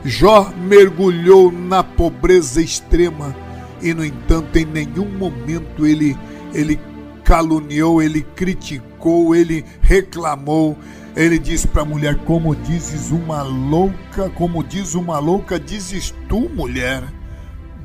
Jó 0.04 0.52
mergulhou 0.56 1.50
na 1.50 1.82
pobreza 1.82 2.62
extrema 2.62 3.34
e, 3.82 3.92
no 3.92 4.04
entanto, 4.04 4.56
em 4.56 4.64
nenhum 4.64 5.10
momento 5.10 5.84
ele, 5.84 6.16
ele 6.54 6.78
caluniou, 7.24 8.00
ele 8.00 8.22
criticou, 8.22 9.34
ele 9.34 9.64
reclamou. 9.80 10.78
Ele 11.16 11.38
disse 11.38 11.66
para 11.66 11.82
a 11.82 11.84
mulher: 11.84 12.16
Como 12.24 12.54
dizes 12.54 13.10
uma 13.10 13.42
louca, 13.42 14.30
como 14.30 14.62
diz 14.62 14.94
uma 14.94 15.18
louca, 15.18 15.58
dizes 15.58 16.14
tu, 16.28 16.48
mulher. 16.48 17.02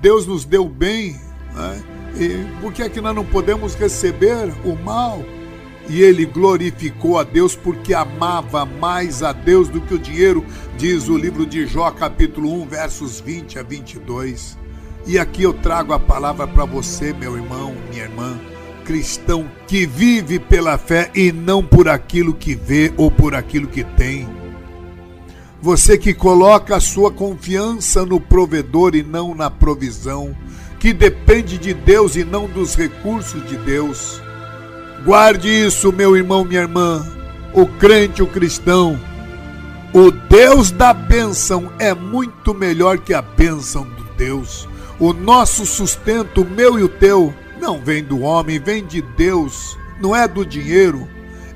Deus 0.02 0.28
nos 0.28 0.46
deu 0.46 0.68
bem, 0.68 1.20
né? 1.54 1.82
E 2.18 2.46
por 2.62 2.74
que 2.74 2.84
é 2.84 2.90
que 2.90 3.02
nós 3.02 3.16
não 3.16 3.26
podemos 3.26 3.76
receber 3.76 4.52
o 4.64 4.76
mal? 4.76 5.24
E 5.90 6.02
ele 6.02 6.26
glorificou 6.26 7.18
a 7.20 7.24
Deus 7.24 7.56
porque 7.56 7.94
amava 7.94 8.66
mais 8.66 9.24
a 9.24 9.34
Deus 9.34 9.68
do 9.68 9.82
que 9.82 9.96
o 9.96 10.00
dinheiro, 10.00 10.46
diz 10.78 11.10
o 11.10 11.18
livro 11.18 11.46
de 11.46 11.66
Jó, 11.66 11.90
capítulo 11.92 12.62
1, 12.62 12.68
versos 12.68 13.20
20 13.20 13.60
a 13.60 13.64
22. 13.64 14.58
E 15.08 15.18
aqui 15.18 15.44
eu 15.44 15.54
trago 15.54 15.94
a 15.94 16.00
palavra 16.00 16.48
para 16.48 16.66
você, 16.66 17.12
meu 17.14 17.36
irmão, 17.36 17.76
minha 17.90 18.04
irmã 18.04 18.40
cristão 18.82 19.50
que 19.68 19.86
vive 19.86 20.40
pela 20.40 20.78
fé 20.78 21.10
e 21.16 21.32
não 21.32 21.64
por 21.64 21.88
aquilo 21.88 22.34
que 22.34 22.56
vê 22.56 22.92
ou 22.98 23.10
por 23.10 23.34
aquilo 23.34 23.68
que 23.68 23.84
tem. 23.84 24.28
Você 25.62 25.98
que 25.98 26.14
coloca 26.14 26.76
a 26.76 26.80
sua 26.80 27.12
confiança 27.12 28.06
no 28.06 28.20
provedor 28.20 28.96
e 28.96 29.04
não 29.04 29.36
na 29.36 29.50
provisão, 29.50 30.36
que 30.82 30.92
depende 30.92 31.60
de 31.60 31.76
Deus 31.76 32.16
e 32.16 32.24
não 32.24 32.48
dos 32.48 32.76
recursos 32.76 33.48
de 33.48 33.56
Deus. 33.56 34.20
Guarde 35.06 35.48
isso, 35.48 35.94
meu 35.94 36.18
irmão, 36.18 36.44
minha 36.44 36.62
irmã, 36.62 37.06
o 37.54 37.68
crente, 37.68 38.24
o 38.24 38.28
cristão. 38.28 39.00
O 39.94 40.10
Deus 40.10 40.72
da 40.72 40.92
bênção 40.92 41.72
é 41.78 41.94
muito 41.94 42.52
melhor 42.56 42.98
que 42.98 43.14
a 43.14 43.22
bênção 43.22 43.84
do 43.84 44.04
Deus. 44.18 44.68
O 45.00 45.14
nosso 45.14 45.68
sustento, 45.68 46.42
o 46.42 46.50
meu 46.50 46.80
e 46.80 46.84
o 46.84 46.90
teu, 46.90 47.32
não 47.62 47.80
vem 47.80 48.04
do 48.04 48.22
homem, 48.22 48.58
vem 48.58 48.84
de 48.84 49.04
Deus, 49.04 49.78
não 50.02 50.16
é 50.16 50.28
do 50.28 50.44
dinheiro. 50.44 51.08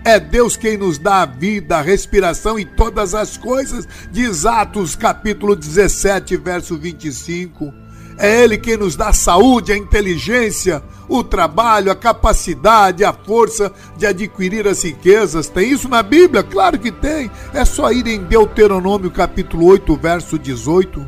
É 0.04 0.20
Deus 0.20 0.56
quem 0.56 0.78
nos 0.78 1.00
dá 1.00 1.24
a 1.24 1.26
vida, 1.26 1.78
a 1.78 1.82
respiração 1.82 2.60
e 2.60 2.66
todas 2.66 3.16
as 3.16 3.38
coisas, 3.38 3.88
diz 4.12 4.46
Atos 4.46 4.96
capítulo 4.96 5.56
17, 5.56 6.38
verso 6.38 6.78
25. 6.78 7.85
É 8.18 8.44
Ele 8.44 8.58
quem 8.58 8.78
nos 8.78 8.96
dá 8.96 9.10
a 9.10 9.14
saúde, 9.14 9.72
a 9.72 9.78
inteligência, 9.78 10.82
o 11.08 11.24
trabalho, 11.24 11.92
a 11.92 11.96
capacidade, 11.96 13.04
a 13.04 13.14
força 13.14 13.72
de 13.98 14.06
adquirir 14.06 14.68
as 14.68 14.84
riquezas. 14.84 15.50
Tem 15.50 15.70
isso 15.70 15.90
na 15.90 16.02
Bíblia? 16.02 16.42
Claro 16.44 16.80
que 16.80 16.92
tem. 16.92 17.30
É 17.54 17.66
só 17.66 17.92
ir 17.92 18.08
em 18.08 18.24
Deuteronômio 18.24 19.12
capítulo 19.12 19.66
8, 19.68 19.96
verso 19.98 20.40
18. 20.40 21.06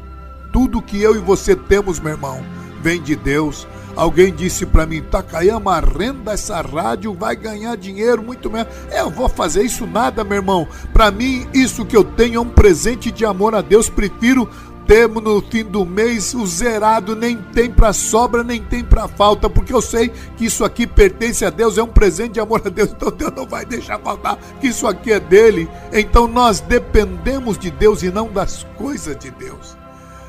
Tudo 0.51 0.81
que 0.81 1.01
eu 1.01 1.15
e 1.15 1.19
você 1.19 1.55
temos, 1.55 1.99
meu 1.99 2.11
irmão, 2.11 2.43
vem 2.81 3.01
de 3.01 3.15
Deus. 3.15 3.67
Alguém 3.97 4.31
disse 4.31 4.63
para 4.63 4.85
mim, 4.85 5.01
Takayama, 5.01 5.79
renda 5.79 6.33
essa 6.33 6.61
rádio, 6.61 7.15
vai 7.15 7.35
ganhar 7.35 7.75
dinheiro 7.75 8.21
muito 8.21 8.47
mesmo. 8.47 8.69
Eu 8.91 9.09
vou 9.09 9.27
fazer 9.27 9.63
isso 9.63 9.87
nada, 9.87 10.23
meu 10.23 10.35
irmão. 10.37 10.67
Para 10.93 11.09
mim, 11.09 11.47
isso 11.51 11.83
que 11.83 11.97
eu 11.97 12.03
tenho 12.03 12.35
é 12.35 12.39
um 12.39 12.47
presente 12.47 13.11
de 13.11 13.25
amor 13.25 13.55
a 13.55 13.61
Deus. 13.61 13.89
Prefiro 13.89 14.47
ter 14.87 15.07
no 15.09 15.41
fim 15.41 15.65
do 15.65 15.85
mês 15.85 16.33
o 16.33 16.47
zerado, 16.47 17.15
nem 17.15 17.35
tem 17.35 17.69
para 17.69 17.91
sobra, 17.91 18.41
nem 18.43 18.63
tem 18.63 18.83
para 18.83 19.07
falta, 19.07 19.49
porque 19.49 19.73
eu 19.73 19.81
sei 19.81 20.09
que 20.37 20.45
isso 20.45 20.63
aqui 20.63 20.87
pertence 20.87 21.43
a 21.43 21.49
Deus, 21.49 21.77
é 21.77 21.83
um 21.83 21.87
presente 21.87 22.33
de 22.33 22.39
amor 22.39 22.61
a 22.65 22.69
Deus, 22.69 22.91
então 22.95 23.11
Deus 23.11 23.33
não 23.35 23.45
vai 23.45 23.65
deixar 23.65 23.99
faltar, 23.99 24.39
que 24.61 24.67
isso 24.67 24.87
aqui 24.87 25.11
é 25.11 25.19
dele. 25.19 25.69
Então 25.91 26.27
nós 26.27 26.61
dependemos 26.61 27.57
de 27.57 27.69
Deus 27.69 28.01
e 28.01 28.09
não 28.09 28.31
das 28.31 28.65
coisas 28.77 29.17
de 29.17 29.29
Deus. 29.29 29.77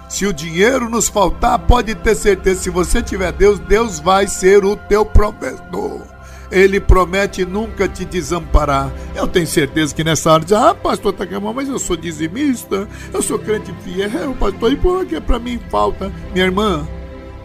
Se 0.08 0.26
o 0.26 0.32
dinheiro 0.32 0.88
nos 0.88 1.08
faltar, 1.08 1.58
pode 1.60 1.94
ter 1.94 2.14
certeza, 2.14 2.62
se 2.62 2.70
você 2.70 3.02
tiver 3.02 3.30
Deus, 3.30 3.58
Deus 3.60 4.00
vai 4.00 4.26
ser 4.26 4.64
o 4.64 4.74
teu 4.74 5.04
provedor. 5.04 6.17
Ele 6.50 6.80
promete 6.80 7.44
nunca 7.44 7.88
te 7.88 8.04
desamparar. 8.04 8.92
Eu 9.14 9.26
tenho 9.26 9.46
certeza 9.46 9.94
que 9.94 10.02
nessa 10.02 10.32
hora 10.32 10.44
ah, 10.56 10.74
pastor 10.74 11.12
Takama, 11.12 11.52
mas 11.52 11.68
eu 11.68 11.78
sou 11.78 11.96
dizimista, 11.96 12.88
eu 13.12 13.22
sou 13.22 13.38
crente 13.38 13.72
fiel, 13.84 14.34
pastor, 14.38 14.72
e 14.72 14.76
por 14.76 15.04
que 15.06 15.20
para 15.20 15.38
mim 15.38 15.60
falta? 15.70 16.12
Minha 16.32 16.46
irmã, 16.46 16.86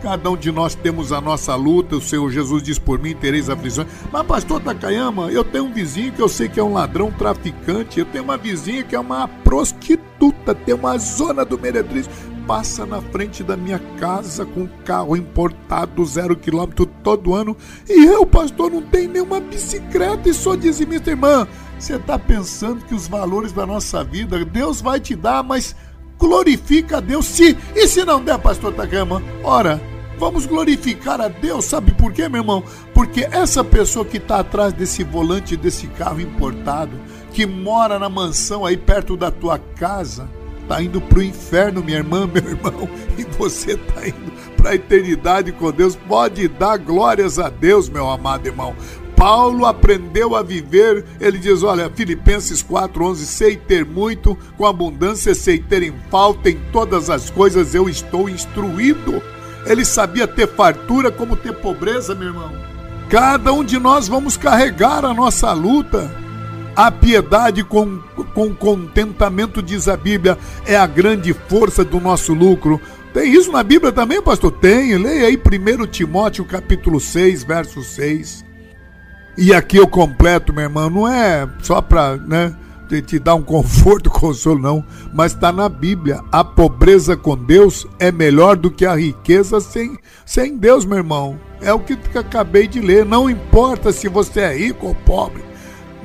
Cada 0.04 0.30
um 0.30 0.36
de 0.36 0.52
nós 0.52 0.76
temos 0.76 1.14
a 1.14 1.22
nossa 1.22 1.56
luta. 1.56 1.96
O 1.96 2.02
Senhor 2.02 2.30
Jesus 2.30 2.62
diz 2.62 2.78
por 2.78 3.00
mim: 3.00 3.16
tereis 3.16 3.50
aflições. 3.50 3.88
Mas, 4.12 4.28
pastor 4.28 4.60
Takayama, 4.60 5.32
eu 5.32 5.46
tenho 5.46 5.64
um 5.64 5.74
vizinho 5.74 6.12
que 6.12 6.22
eu 6.22 6.28
sei 6.28 6.50
que 6.50 6.60
é 6.60 6.64
um 6.64 6.74
ladrão 6.74 7.10
traficante. 7.10 8.02
Eu 8.02 8.06
tenho 8.06 8.26
uma 8.26 8.36
vizinha 8.36 8.84
que 8.84 8.98
é 8.98 9.00
uma 9.00 9.30
prostituta. 9.30 10.54
Tem 10.54 10.76
uma 10.76 10.98
zona 10.98 11.46
do 11.46 11.58
meretriz 11.58 12.10
passa 12.46 12.86
na 12.86 13.02
frente 13.02 13.42
da 13.42 13.56
minha 13.56 13.80
casa 13.98 14.46
com 14.46 14.68
carro 14.84 15.16
importado 15.16 16.06
zero 16.06 16.36
quilômetro 16.36 16.86
todo 16.86 17.34
ano 17.34 17.56
e 17.88 18.04
eu, 18.04 18.26
pastor, 18.26 18.70
não 18.70 18.82
tenho 18.82 19.10
nenhuma 19.10 19.40
bicicleta 19.40 20.28
e 20.28 20.34
sou 20.34 20.58
dizimista, 20.58 21.12
irmã. 21.12 21.48
Você 21.80 21.96
está 21.96 22.20
pensando 22.20 22.84
que 22.84 22.94
os 22.94 23.08
valores 23.08 23.54
da 23.54 23.66
nossa 23.66 24.04
vida 24.04 24.44
Deus 24.44 24.82
vai 24.82 25.00
te 25.00 25.16
dar, 25.16 25.42
mas 25.42 25.74
glorifica 26.20 26.98
a 26.98 27.00
Deus. 27.00 27.26
Se, 27.26 27.58
e 27.74 27.88
se 27.88 28.04
não 28.04 28.22
der, 28.22 28.38
pastor 28.38 28.74
Takama? 28.74 29.24
Ora, 29.42 29.82
vamos 30.18 30.46
glorificar 30.46 31.20
a 31.22 31.28
Deus. 31.28 31.66
Sabe 31.66 31.92
por 31.94 32.12
quê, 32.12 32.28
meu 32.30 32.42
irmão? 32.42 32.64
Porque 32.94 33.28
essa 33.32 33.64
pessoa 33.64 34.06
que 34.06 34.18
está 34.18 34.40
atrás 34.40 34.74
desse 34.74 35.04
volante 35.04 35.58
desse 35.58 35.88
carro 35.88 36.22
importado, 36.22 36.98
que 37.32 37.46
mora 37.46 37.98
na 37.98 38.10
mansão 38.10 38.66
aí 38.66 38.78
perto 38.78 39.18
da 39.18 39.32
tua 39.32 39.58
casa, 39.58 40.30
está 40.62 40.82
indo 40.82 41.02
para 41.02 41.20
o 41.20 41.24
inferno, 41.24 41.84
minha 41.84 41.98
irmã, 41.98 42.28
meu 42.32 42.44
irmão, 42.44 42.90
e 43.18 43.24
você 43.38 43.74
está 43.74 44.08
indo 44.08 44.32
para 44.56 44.72
a 44.72 44.76
eternidade 44.76 45.52
com 45.52 45.72
Deus. 45.72 45.96
Pode 45.96 46.48
dar 46.48 46.78
glórias 46.78 47.40
a 47.40 47.50
Deus, 47.50 47.90
meu 47.90 48.10
amado 48.10 48.48
irmão. 48.48 48.76
Paulo 49.16 49.66
aprendeu 49.66 50.36
a 50.36 50.42
viver, 50.42 51.06
ele 51.20 51.38
diz: 51.38 51.64
Olha, 51.64 51.90
Filipenses 51.90 52.64
4,11: 52.64 53.16
Sei 53.18 53.56
ter 53.56 53.86
muito, 53.86 54.38
com 54.58 54.66
abundância, 54.66 55.36
sei 55.36 55.60
ter 55.60 55.84
em 55.84 55.94
falta, 56.10 56.50
em 56.50 56.60
todas 56.72 57.10
as 57.10 57.30
coisas 57.30 57.76
eu 57.76 57.88
estou 57.88 58.28
instruído. 58.28 59.22
Ele 59.66 59.86
sabia 59.86 60.28
ter 60.28 60.48
fartura 60.48 61.12
como 61.12 61.36
ter 61.36 61.54
pobreza, 61.54 62.14
meu 62.14 62.30
irmão. 62.30 62.52
Cada 63.10 63.54
um 63.54 63.64
de 63.64 63.80
nós 63.80 64.08
vamos 64.08 64.36
carregar 64.36 65.06
a 65.06 65.14
nossa 65.14 65.52
luta. 65.54 66.12
A 66.76 66.90
piedade 66.90 67.64
com, 67.64 68.00
com 68.34 68.54
contentamento, 68.56 69.62
diz 69.62 69.88
a 69.88 69.96
Bíblia, 69.96 70.38
é 70.66 70.76
a 70.76 70.88
grande 70.88 71.32
força 71.32 71.84
do 71.84 72.00
nosso 72.00 72.34
lucro. 72.34 72.82
Tem 73.14 73.32
isso 73.32 73.52
na 73.52 73.62
Bíblia 73.62 73.92
também, 73.92 74.22
pastor? 74.22 74.52
Tem. 74.54 74.98
Leia 74.98 75.28
aí 75.28 75.38
1 75.38 75.86
Timóteo 75.88 76.44
capítulo 76.44 77.00
6, 77.00 77.44
verso 77.44 77.84
6. 77.84 78.44
E 79.38 79.54
aqui 79.54 79.78
eu 79.78 79.88
completo, 79.88 80.52
meu 80.52 80.64
irmão, 80.64 80.90
não 80.90 81.08
é 81.08 81.48
só 81.62 81.82
para 81.82 82.18
né, 82.18 82.56
te, 82.88 83.02
te 83.02 83.20
dar 83.20 83.36
um 83.36 83.42
conforto, 83.42 84.10
consolo, 84.12 84.60
não, 84.60 84.86
mas 85.14 85.34
está 85.34 85.52
na 85.52 85.68
Bíblia. 85.68 86.22
A 86.32 86.44
pobreza 86.44 87.16
com 87.16 87.38
Deus 87.38 87.88
é 88.00 88.12
melhor 88.12 88.56
do 88.56 88.70
que 88.72 88.86
a 88.86 88.96
riqueza 88.96 89.60
sem, 89.60 89.98
sem 90.26 90.58
Deus, 90.58 90.86
meu 90.86 90.98
irmão. 90.98 91.40
É 91.62 91.74
o 91.74 91.80
que 91.80 91.98
acabei 92.18 92.68
de 92.68 92.80
ler. 92.80 93.06
Não 93.06 93.30
importa 93.30 93.92
se 93.92 94.08
você 94.08 94.42
é 94.42 94.58
rico 94.58 94.88
ou 94.88 94.96
pobre. 94.96 95.44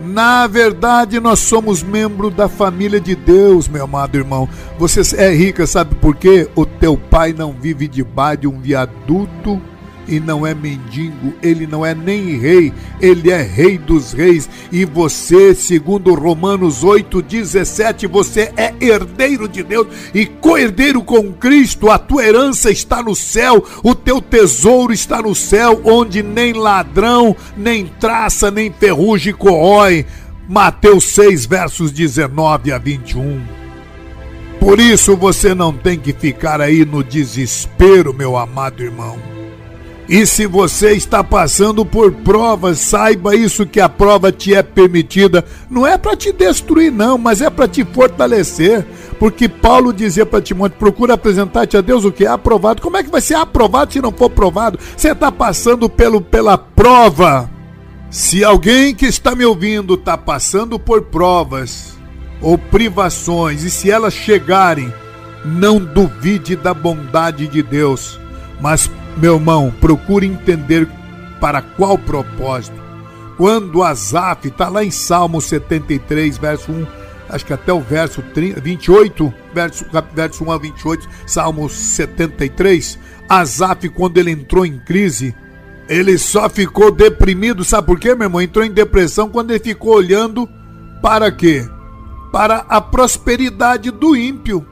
Na 0.00 0.46
verdade, 0.46 1.18
nós 1.18 1.40
somos 1.40 1.82
membro 1.82 2.30
da 2.30 2.48
família 2.48 3.00
de 3.00 3.16
Deus, 3.16 3.66
meu 3.66 3.84
amado 3.84 4.16
irmão. 4.16 4.48
Você 4.78 5.16
é 5.16 5.34
rica, 5.34 5.66
sabe 5.66 5.96
por 5.96 6.14
quê? 6.14 6.48
O 6.54 6.64
teu 6.64 6.96
pai 6.96 7.32
não 7.32 7.52
vive 7.52 7.88
debaixo 7.88 8.42
de 8.42 8.46
um 8.46 8.60
viaduto 8.60 9.60
e 10.08 10.18
não 10.18 10.46
é 10.46 10.54
mendigo, 10.54 11.34
ele 11.42 11.66
não 11.66 11.84
é 11.84 11.94
nem 11.94 12.38
rei, 12.38 12.72
ele 13.00 13.30
é 13.30 13.42
rei 13.42 13.76
dos 13.76 14.12
reis. 14.12 14.48
E 14.72 14.84
você, 14.84 15.54
segundo 15.54 16.14
Romanos 16.14 16.82
8:17, 16.82 18.06
você 18.08 18.52
é 18.56 18.74
herdeiro 18.80 19.46
de 19.46 19.62
Deus 19.62 19.86
e 20.14 20.26
co-herdeiro 20.26 21.02
com 21.02 21.32
Cristo. 21.32 21.90
A 21.90 21.98
tua 21.98 22.24
herança 22.24 22.70
está 22.70 23.02
no 23.02 23.14
céu, 23.14 23.62
o 23.82 23.94
teu 23.94 24.20
tesouro 24.20 24.92
está 24.92 25.20
no 25.20 25.34
céu, 25.34 25.80
onde 25.84 26.22
nem 26.22 26.52
ladrão, 26.54 27.36
nem 27.56 27.86
traça, 27.86 28.50
nem 28.50 28.72
ferrugem 28.72 29.34
corrói. 29.34 30.06
Mateus 30.48 31.04
6, 31.04 31.44
versos 31.44 31.92
19 31.92 32.72
a 32.72 32.78
21. 32.78 33.58
Por 34.58 34.80
isso 34.80 35.16
você 35.16 35.54
não 35.54 35.72
tem 35.72 35.98
que 35.98 36.12
ficar 36.12 36.60
aí 36.60 36.84
no 36.84 37.04
desespero, 37.04 38.12
meu 38.12 38.36
amado 38.36 38.82
irmão. 38.82 39.38
E 40.08 40.24
se 40.24 40.46
você 40.46 40.92
está 40.92 41.22
passando 41.22 41.84
por 41.84 42.10
provas, 42.10 42.78
saiba 42.78 43.36
isso 43.36 43.66
que 43.66 43.78
a 43.78 43.90
prova 43.90 44.32
te 44.32 44.54
é 44.54 44.62
permitida. 44.62 45.44
Não 45.68 45.86
é 45.86 45.98
para 45.98 46.16
te 46.16 46.32
destruir, 46.32 46.90
não, 46.90 47.18
mas 47.18 47.42
é 47.42 47.50
para 47.50 47.68
te 47.68 47.84
fortalecer. 47.84 48.86
Porque 49.18 49.50
Paulo 49.50 49.92
dizia 49.92 50.24
para 50.24 50.40
Timóteo: 50.40 50.78
procura 50.78 51.12
apresentar-te 51.12 51.76
a 51.76 51.82
Deus 51.82 52.06
o 52.06 52.12
que 52.12 52.24
é 52.24 52.28
aprovado. 52.28 52.80
Como 52.80 52.96
é 52.96 53.02
que 53.02 53.10
vai 53.10 53.20
ser 53.20 53.34
aprovado 53.34 53.92
se 53.92 54.00
não 54.00 54.10
for 54.10 54.30
provado? 54.30 54.78
Você 54.96 55.12
está 55.12 55.30
passando 55.30 55.90
pelo, 55.90 56.22
pela 56.22 56.56
prova. 56.56 57.50
Se 58.10 58.42
alguém 58.42 58.94
que 58.94 59.04
está 59.04 59.34
me 59.34 59.44
ouvindo 59.44 59.92
está 59.92 60.16
passando 60.16 60.78
por 60.78 61.02
provas 61.02 61.98
ou 62.40 62.56
privações, 62.56 63.62
e 63.62 63.68
se 63.68 63.90
elas 63.90 64.14
chegarem, 64.14 64.90
não 65.44 65.78
duvide 65.78 66.56
da 66.56 66.72
bondade 66.72 67.46
de 67.46 67.62
Deus, 67.62 68.18
mas 68.60 68.90
meu 69.18 69.34
irmão, 69.34 69.72
procure 69.80 70.26
entender 70.26 70.88
para 71.40 71.60
qual 71.60 71.98
propósito. 71.98 72.80
Quando 73.36 73.82
Asaf 73.82 74.48
está 74.48 74.68
lá 74.68 74.84
em 74.84 74.90
Salmo 74.90 75.40
73, 75.40 76.38
verso 76.38 76.70
1, 76.70 76.86
acho 77.28 77.44
que 77.44 77.52
até 77.52 77.72
o 77.72 77.80
verso 77.80 78.22
30, 78.22 78.60
28, 78.60 79.34
verso, 79.52 79.86
verso 80.14 80.44
1 80.44 80.52
a 80.52 80.58
28, 80.58 81.08
Salmo 81.26 81.68
73, 81.68 82.98
Asaf, 83.28 83.88
quando 83.90 84.18
ele 84.18 84.30
entrou 84.30 84.64
em 84.64 84.78
crise, 84.78 85.34
ele 85.88 86.16
só 86.16 86.48
ficou 86.48 86.92
deprimido, 86.92 87.64
sabe 87.64 87.86
por 87.86 87.98
quê, 87.98 88.14
meu 88.14 88.26
irmão? 88.26 88.40
Entrou 88.40 88.64
em 88.64 88.70
depressão 88.70 89.28
quando 89.28 89.50
ele 89.50 89.60
ficou 89.60 89.94
olhando 89.94 90.48
para 91.02 91.30
quê? 91.32 91.68
Para 92.30 92.58
a 92.68 92.80
prosperidade 92.80 93.90
do 93.90 94.14
ímpio. 94.14 94.66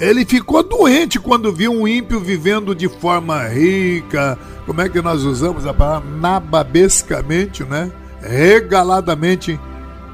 Ele 0.00 0.24
ficou 0.24 0.62
doente 0.62 1.20
quando 1.20 1.52
viu 1.52 1.70
um 1.70 1.86
ímpio 1.86 2.18
vivendo 2.18 2.74
de 2.74 2.88
forma 2.88 3.46
rica. 3.48 4.38
Como 4.64 4.80
é 4.80 4.88
que 4.88 5.02
nós 5.02 5.24
usamos 5.24 5.66
a 5.66 5.74
palavra? 5.74 6.08
Nababescamente, 6.16 7.62
né? 7.64 7.92
Regaladamente. 8.22 9.60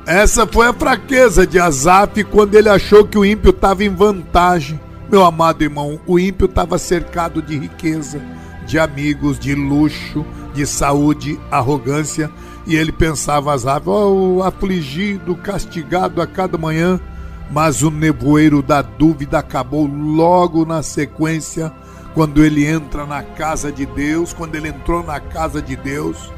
Essa 0.04 0.44
foi 0.44 0.66
a 0.66 0.72
fraqueza 0.72 1.46
de 1.46 1.60
Azaf 1.60 2.24
quando 2.24 2.56
ele 2.56 2.68
achou 2.68 3.06
que 3.06 3.16
o 3.16 3.24
ímpio 3.24 3.50
estava 3.50 3.84
em 3.84 3.88
vantagem. 3.88 4.80
Meu 5.08 5.24
amado 5.24 5.62
irmão, 5.62 6.00
o 6.04 6.18
ímpio 6.18 6.46
estava 6.46 6.78
cercado 6.78 7.40
de 7.40 7.56
riqueza, 7.56 8.20
de 8.66 8.80
amigos, 8.80 9.38
de 9.38 9.54
luxo, 9.54 10.26
de 10.52 10.66
saúde, 10.66 11.38
arrogância. 11.48 12.28
E 12.66 12.74
ele 12.74 12.90
pensava, 12.90 13.52
Azaf, 13.52 13.88
oh, 13.88 14.42
afligido, 14.42 15.36
castigado 15.36 16.20
a 16.20 16.26
cada 16.26 16.58
manhã 16.58 17.00
mas 17.50 17.82
o 17.82 17.90
nevoeiro 17.90 18.62
da 18.62 18.82
dúvida 18.82 19.38
acabou 19.38 19.86
logo 19.86 20.64
na 20.64 20.82
sequência, 20.82 21.72
quando 22.14 22.44
ele 22.44 22.66
entra 22.66 23.04
na 23.04 23.22
casa 23.22 23.70
de 23.70 23.84
Deus, 23.84 24.32
quando 24.32 24.54
ele 24.54 24.68
entrou 24.68 25.02
na 25.04 25.20
casa 25.20 25.60
de 25.60 25.76
Deus, 25.76 26.32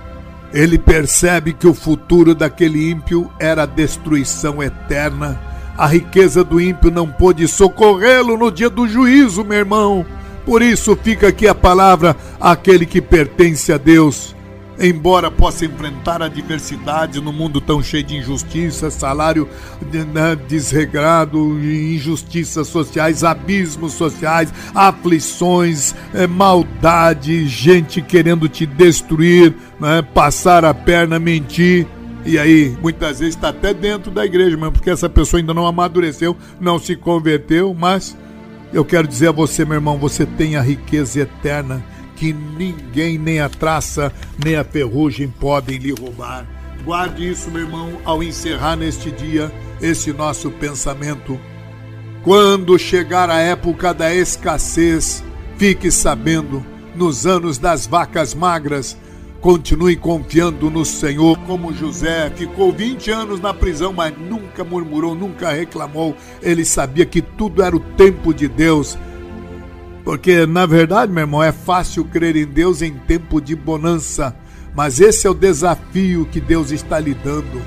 ele 0.52 0.78
percebe 0.78 1.52
que 1.52 1.66
o 1.66 1.74
futuro 1.74 2.34
daquele 2.34 2.90
ímpio 2.90 3.30
era 3.38 3.66
destruição 3.66 4.62
eterna. 4.62 5.40
A 5.76 5.86
riqueza 5.86 6.42
do 6.42 6.60
ímpio 6.60 6.90
não 6.90 7.06
pôde 7.06 7.46
socorrê-lo 7.46 8.36
no 8.36 8.50
dia 8.50 8.68
do 8.68 8.88
juízo, 8.88 9.44
meu 9.44 9.58
irmão. 9.58 10.04
Por 10.44 10.62
isso 10.62 10.96
fica 10.96 11.28
aqui 11.28 11.46
a 11.46 11.54
palavra: 11.54 12.16
aquele 12.40 12.84
que 12.86 13.00
pertence 13.00 13.72
a 13.72 13.78
Deus 13.78 14.34
embora 14.80 15.30
possa 15.30 15.64
enfrentar 15.64 16.22
adversidades 16.22 17.20
no 17.20 17.32
mundo 17.32 17.60
tão 17.60 17.82
cheio 17.82 18.04
de 18.04 18.16
injustiças, 18.16 18.94
salário 18.94 19.48
né, 19.92 20.36
desregrado, 20.48 21.38
injustiças 21.60 22.68
sociais, 22.68 23.24
abismos 23.24 23.94
sociais, 23.94 24.52
aflições, 24.74 25.94
é, 26.14 26.26
maldade, 26.26 27.46
gente 27.48 28.00
querendo 28.00 28.48
te 28.48 28.66
destruir, 28.66 29.54
né, 29.80 30.02
passar 30.14 30.64
a 30.64 30.72
perna, 30.72 31.18
mentir. 31.18 31.86
E 32.24 32.38
aí, 32.38 32.76
muitas 32.80 33.20
vezes 33.20 33.34
está 33.34 33.48
até 33.48 33.72
dentro 33.72 34.10
da 34.10 34.24
igreja 34.24 34.56
mesmo, 34.56 34.72
porque 34.72 34.90
essa 34.90 35.08
pessoa 35.08 35.40
ainda 35.40 35.54
não 35.54 35.66
amadureceu, 35.66 36.36
não 36.60 36.78
se 36.78 36.94
converteu, 36.94 37.74
mas 37.74 38.16
eu 38.72 38.84
quero 38.84 39.08
dizer 39.08 39.28
a 39.28 39.32
você, 39.32 39.64
meu 39.64 39.76
irmão, 39.76 39.96
você 39.98 40.26
tem 40.26 40.56
a 40.56 40.60
riqueza 40.60 41.20
eterna 41.20 41.82
que 42.18 42.32
ninguém, 42.32 43.16
nem 43.16 43.40
a 43.40 43.48
traça, 43.48 44.12
nem 44.44 44.56
a 44.56 44.64
ferrugem 44.64 45.28
podem 45.28 45.78
lhe 45.78 45.92
roubar. 45.92 46.44
Guarde 46.84 47.30
isso, 47.30 47.50
meu 47.50 47.62
irmão, 47.62 47.98
ao 48.04 48.22
encerrar 48.22 48.76
neste 48.76 49.10
dia 49.10 49.52
esse 49.80 50.12
nosso 50.12 50.50
pensamento. 50.50 51.38
Quando 52.24 52.78
chegar 52.78 53.30
a 53.30 53.40
época 53.40 53.94
da 53.94 54.12
escassez, 54.12 55.22
fique 55.56 55.90
sabendo, 55.90 56.64
nos 56.94 57.26
anos 57.26 57.58
das 57.58 57.86
vacas 57.86 58.34
magras, 58.34 58.96
continue 59.40 59.94
confiando 59.94 60.68
no 60.68 60.84
Senhor, 60.84 61.38
como 61.46 61.72
José 61.72 62.30
ficou 62.34 62.72
20 62.72 63.10
anos 63.12 63.40
na 63.40 63.54
prisão, 63.54 63.92
mas 63.92 64.12
nunca 64.18 64.64
murmurou, 64.64 65.14
nunca 65.14 65.52
reclamou. 65.52 66.16
Ele 66.42 66.64
sabia 66.64 67.06
que 67.06 67.22
tudo 67.22 67.62
era 67.62 67.76
o 67.76 67.80
tempo 67.80 68.34
de 68.34 68.48
Deus 68.48 68.98
porque, 70.08 70.46
na 70.46 70.64
verdade, 70.64 71.12
meu 71.12 71.24
irmão, 71.24 71.42
é 71.42 71.52
fácil 71.52 72.02
crer 72.02 72.34
em 72.34 72.46
Deus 72.46 72.80
em 72.80 72.94
tempo 72.94 73.42
de 73.42 73.54
bonança, 73.54 74.34
mas 74.74 75.00
esse 75.00 75.26
é 75.26 75.30
o 75.30 75.34
desafio 75.34 76.24
que 76.24 76.40
Deus 76.40 76.70
está 76.70 76.98
lhe 76.98 77.12
dando. 77.12 77.60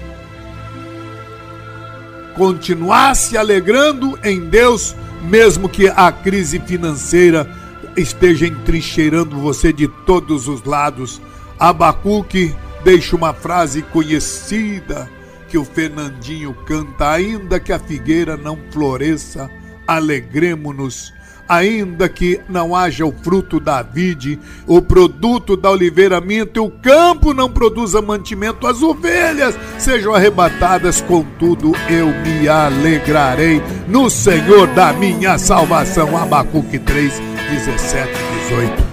Continuar 2.36 3.16
se 3.16 3.38
alegrando 3.38 4.18
em 4.24 4.50
Deus, 4.50 4.96
mesmo 5.22 5.70
que 5.70 5.88
a 5.88 6.12
crise 6.12 6.60
financeira 6.60 7.48
esteja 7.96 8.48
entrincheirando 8.48 9.38
você 9.38 9.72
de 9.72 9.88
todos 9.88 10.48
os 10.48 10.64
lados. 10.64 11.22
Abacuque 11.60 12.56
deixa 12.84 13.16
uma 13.16 13.36
frase 13.36 13.84
conhecida 13.84 15.08
que 15.48 15.60
o 15.60 15.64
Fernandinho 15.64 16.56
canta: 16.66 17.12
ainda 17.12 17.60
que 17.60 17.72
a 17.72 17.78
figueira 17.78 18.36
não 18.36 18.58
floresça, 18.72 19.48
alegremo-nos 19.86 21.14
ainda 21.52 22.08
que 22.08 22.40
não 22.48 22.74
haja 22.74 23.06
o 23.06 23.12
fruto 23.12 23.60
da 23.60 23.82
vide, 23.82 24.40
o 24.66 24.82
produto 24.82 25.58
da 25.58 25.70
oliveira 25.70 26.22
minta, 26.22 26.60
e 26.60 26.62
o 26.62 26.70
campo 26.70 27.34
não 27.34 27.52
produza 27.52 28.02
mantimento, 28.02 28.66
as 28.66 28.82
ovelhas 28.82 29.54
sejam 29.78 30.16
arrebatadas, 30.16 31.02
contudo 31.02 31.74
eu 31.90 32.08
me 32.08 32.48
alegrarei 32.48 33.62
no 33.86 34.10
Senhor 34.10 34.66
da 34.68 34.94
minha 34.94 35.38
salvação. 35.38 36.16
Abacuque 36.18 36.80
3, 36.80 37.22
17 37.50 38.10
e 38.10 38.40
18. 38.50 38.84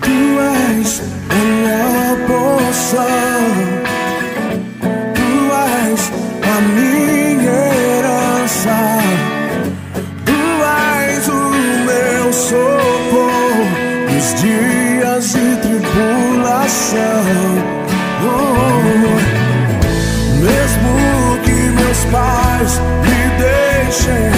Tu 0.00 0.10
és 0.78 1.02
a 1.30 1.34
minha 1.34 2.16
porção, 2.28 3.83
tribulação. 16.94 17.58
Oh, 18.22 18.84
mesmo 20.40 20.90
que 21.42 21.50
meus 21.50 22.04
pais 22.06 22.80
me 23.02 23.22
deixem, 23.38 24.33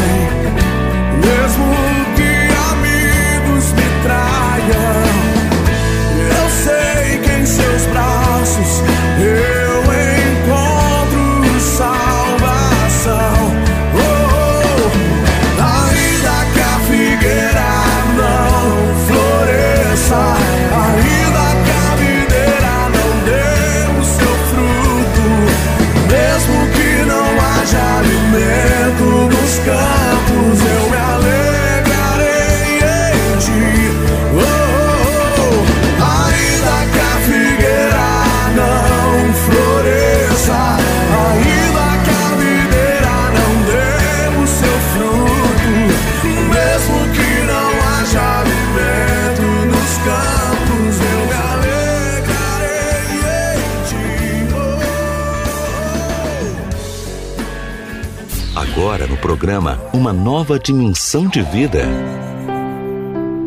Agora 58.97 59.11
no 59.11 59.17
programa 59.19 59.79
Uma 59.93 60.11
Nova 60.11 60.59
Dimensão 60.59 61.29
de 61.29 61.43
Vida. 61.43 61.87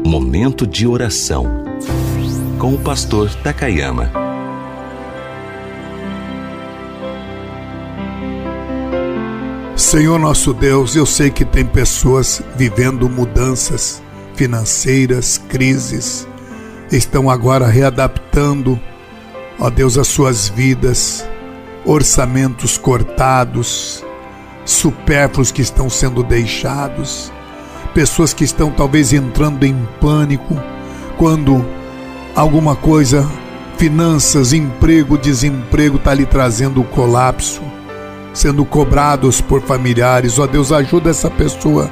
Momento 0.06 0.68
de 0.68 0.86
oração. 0.86 1.66
Com 2.60 2.76
o 2.76 2.78
pastor 2.78 3.34
Takayama. 3.34 4.12
Senhor 9.76 10.20
nosso 10.20 10.54
Deus, 10.54 10.96
eu 10.96 11.08
sei 11.08 11.32
que 11.32 11.44
tem 11.44 11.66
pessoas 11.66 12.44
vivendo 12.56 13.10
mudanças 13.10 14.04
financeiras, 14.36 15.40
crises, 15.50 16.28
estão 16.92 17.28
agora 17.28 17.66
readaptando, 17.66 18.80
ó 19.60 19.68
Deus, 19.72 19.98
as 19.98 20.10
suas 20.10 20.48
vidas, 20.48 21.28
orçamentos 21.88 22.78
cortados, 22.78 24.06
supérfluos 24.72 25.52
que 25.52 25.62
estão 25.62 25.90
sendo 25.90 26.24
deixados, 26.24 27.32
pessoas 27.94 28.34
que 28.34 28.44
estão 28.44 28.72
talvez 28.72 29.14
entrando 29.14 29.66
em 29.66 29.88
pânico 30.00 30.56
quando 31.18 31.66
alguma 32.36 32.76
coisa, 32.76 33.28
finanças, 33.78 34.54
emprego, 34.54 35.18
desemprego 35.18 35.98
está 35.98 36.14
lhe 36.14 36.26
trazendo 36.26 36.82
o 36.82 36.86
colapso, 36.86 37.62
sendo 38.34 38.64
cobrados 38.64 39.42
por 39.42 39.62
familiares. 39.62 40.38
Ó 40.40 40.48
Deus, 40.48 40.72
ajuda 40.72 41.10
essa 41.10 41.30
pessoa 41.30 41.90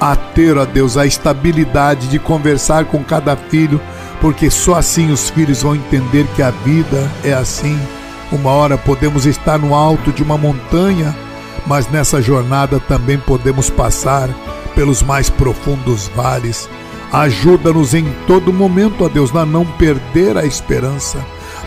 a 0.00 0.14
ter, 0.14 0.56
ó 0.56 0.64
Deus, 0.64 0.96
a 0.96 1.06
estabilidade 1.06 2.08
de 2.08 2.18
conversar 2.18 2.84
com 2.84 3.02
cada 3.02 3.36
filho, 3.36 3.80
porque 4.20 4.50
só 4.50 4.74
assim 4.74 5.10
os 5.10 5.30
filhos 5.30 5.62
vão 5.62 5.74
entender 5.74 6.26
que 6.36 6.42
a 6.42 6.50
vida 6.50 7.10
é 7.24 7.32
assim. 7.32 7.78
Uma 8.30 8.50
hora 8.50 8.76
podemos 8.76 9.24
estar 9.26 9.58
no 9.58 9.74
alto 9.74 10.12
de 10.12 10.22
uma 10.22 10.36
montanha 10.36 11.16
mas 11.66 11.88
nessa 11.88 12.20
jornada 12.20 12.80
também 12.80 13.18
podemos 13.18 13.70
passar 13.70 14.28
pelos 14.74 15.02
mais 15.02 15.28
profundos 15.28 16.08
vales. 16.14 16.68
Ajuda-nos 17.12 17.94
em 17.94 18.06
todo 18.26 18.52
momento, 18.52 19.04
ó 19.04 19.08
Deus, 19.08 19.34
a 19.34 19.44
não 19.44 19.64
perder 19.64 20.36
a 20.36 20.44
esperança. 20.44 21.18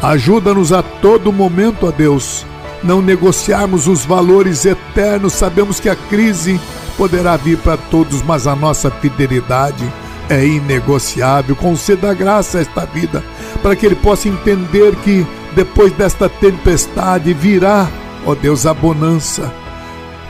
Ajuda-nos 0.01 0.71
a 0.71 0.81
todo 0.81 1.31
momento, 1.31 1.87
ó 1.87 1.91
Deus, 1.91 2.45
não 2.83 3.01
negociarmos 3.01 3.87
os 3.87 4.05
valores 4.05 4.65
eternos. 4.65 5.33
Sabemos 5.33 5.79
que 5.79 5.89
a 5.89 5.95
crise 5.95 6.59
poderá 6.97 7.37
vir 7.37 7.57
para 7.57 7.77
todos, 7.77 8.21
mas 8.21 8.47
a 8.47 8.55
nossa 8.55 8.89
fidelidade 8.91 9.83
é 10.29 10.45
inegociável. 10.45 11.55
Conceda 11.55 12.13
graça 12.13 12.59
a 12.59 12.61
esta 12.61 12.85
vida, 12.85 13.23
para 13.61 13.75
que 13.75 13.85
ele 13.85 13.95
possa 13.95 14.29
entender 14.29 14.95
que 14.97 15.25
depois 15.55 15.91
desta 15.93 16.29
tempestade 16.29 17.33
virá, 17.33 17.87
ó 18.25 18.35
Deus, 18.35 18.65
a 18.65 18.73
bonança 18.73 19.51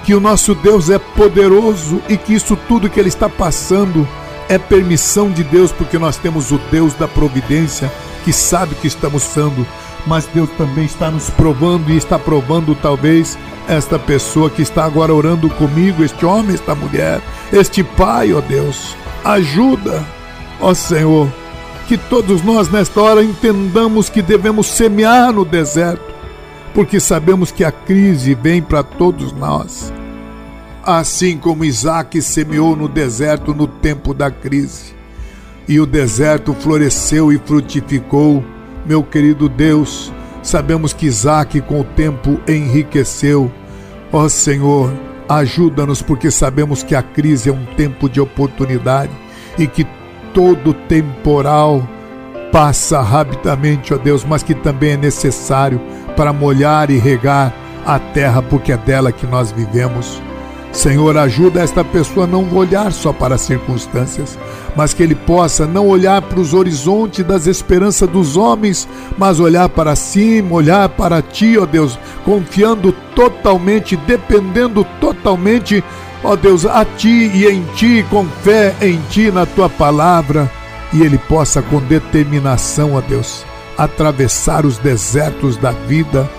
que 0.03 0.15
o 0.15 0.19
nosso 0.19 0.55
Deus 0.55 0.89
é 0.89 0.97
poderoso 0.97 2.01
e 2.09 2.17
que 2.17 2.33
isso 2.33 2.57
tudo 2.67 2.89
que 2.89 2.99
ele 2.99 3.09
está 3.09 3.29
passando 3.29 4.07
é 4.49 4.57
permissão 4.57 5.31
de 5.31 5.43
Deus, 5.43 5.71
porque 5.71 5.97
nós 5.97 6.17
temos 6.17 6.51
o 6.51 6.59
Deus 6.69 6.93
da 6.93 7.07
providência 7.07 7.91
que 8.23 8.33
sabe 8.33 8.75
que 8.75 8.87
estamos 8.87 9.23
sendo, 9.23 9.65
mas 10.05 10.25
Deus 10.25 10.49
também 10.57 10.85
está 10.85 11.09
nos 11.09 11.29
provando 11.29 11.89
e 11.89 11.97
está 11.97 12.19
provando 12.19 12.75
talvez 12.75 13.37
esta 13.67 13.97
pessoa 13.97 14.49
que 14.49 14.61
está 14.61 14.83
agora 14.83 15.13
orando 15.13 15.49
comigo, 15.49 16.03
este 16.03 16.25
homem, 16.25 16.55
esta 16.55 16.75
mulher, 16.75 17.21
este 17.53 17.83
pai, 17.83 18.33
ó 18.33 18.41
Deus. 18.41 18.95
Ajuda, 19.23 20.03
ó 20.59 20.73
Senhor, 20.73 21.29
que 21.87 21.97
todos 21.97 22.43
nós 22.43 22.69
nesta 22.69 22.99
hora 23.01 23.23
entendamos 23.23 24.09
que 24.09 24.21
devemos 24.21 24.67
semear 24.67 25.31
no 25.31 25.45
deserto 25.45 26.11
porque 26.73 26.99
sabemos 26.99 27.51
que 27.51 27.63
a 27.63 27.71
crise 27.71 28.33
vem 28.33 28.61
para 28.61 28.83
todos 28.83 29.31
nós. 29.33 29.91
Assim 30.83 31.37
como 31.37 31.65
Isaac 31.65 32.21
semeou 32.21 32.75
no 32.75 32.87
deserto 32.87 33.53
no 33.53 33.67
tempo 33.67 34.13
da 34.13 34.31
crise, 34.31 34.95
e 35.67 35.79
o 35.79 35.85
deserto 35.85 36.53
floresceu 36.53 37.31
e 37.31 37.37
frutificou, 37.37 38.43
meu 38.85 39.03
querido 39.03 39.47
Deus, 39.47 40.11
sabemos 40.41 40.91
que 40.91 41.05
Isaac 41.05 41.61
com 41.61 41.81
o 41.81 41.83
tempo 41.83 42.39
enriqueceu. 42.47 43.51
Ó 44.11 44.27
Senhor, 44.27 44.91
ajuda-nos, 45.29 46.01
porque 46.01 46.31
sabemos 46.31 46.83
que 46.83 46.95
a 46.95 47.03
crise 47.03 47.49
é 47.49 47.53
um 47.53 47.65
tempo 47.77 48.09
de 48.09 48.19
oportunidade 48.19 49.11
e 49.57 49.67
que 49.67 49.85
todo 50.33 50.73
temporal 50.73 51.87
passa 52.51 53.01
rapidamente, 53.01 53.93
ó 53.93 53.97
Deus, 53.97 54.25
mas 54.25 54.43
que 54.43 54.53
também 54.53 54.91
é 54.91 54.97
necessário 54.97 55.79
para 56.15 56.33
molhar 56.33 56.89
e 56.89 56.97
regar 56.97 57.53
a 57.85 57.99
terra, 57.99 58.41
porque 58.41 58.71
é 58.71 58.77
dela 58.77 59.11
que 59.11 59.25
nós 59.25 59.51
vivemos. 59.51 60.21
Senhor, 60.71 61.17
ajuda 61.17 61.61
esta 61.61 61.83
pessoa 61.83 62.25
a 62.25 62.27
não 62.27 62.49
olhar 62.53 62.93
só 62.93 63.11
para 63.11 63.35
as 63.35 63.41
circunstâncias, 63.41 64.39
mas 64.75 64.93
que 64.93 65.03
ele 65.03 65.15
possa 65.15 65.67
não 65.67 65.87
olhar 65.87 66.21
para 66.21 66.39
os 66.39 66.53
horizontes 66.53 67.25
das 67.25 67.45
esperanças 67.45 68.09
dos 68.09 68.37
homens, 68.37 68.87
mas 69.17 69.39
olhar 69.39 69.67
para 69.67 69.95
cima, 69.97 70.55
olhar 70.55 70.87
para 70.87 71.21
ti, 71.21 71.57
ó 71.57 71.65
Deus, 71.65 71.99
confiando 72.23 72.93
totalmente, 73.13 73.97
dependendo 73.97 74.85
totalmente, 75.01 75.83
ó 76.23 76.37
Deus, 76.37 76.65
a 76.65 76.85
ti 76.85 77.29
e 77.33 77.45
em 77.45 77.63
ti, 77.75 78.05
com 78.09 78.25
fé 78.41 78.73
em 78.81 78.97
ti, 79.09 79.29
na 79.29 79.45
tua 79.45 79.69
palavra, 79.69 80.49
e 80.93 81.01
ele 81.01 81.17
possa 81.17 81.61
com 81.61 81.81
determinação, 81.81 82.93
ó 82.93 83.01
Deus, 83.01 83.45
atravessar 83.83 84.65
os 84.65 84.77
desertos 84.77 85.57
da 85.57 85.71
vida 85.71 86.29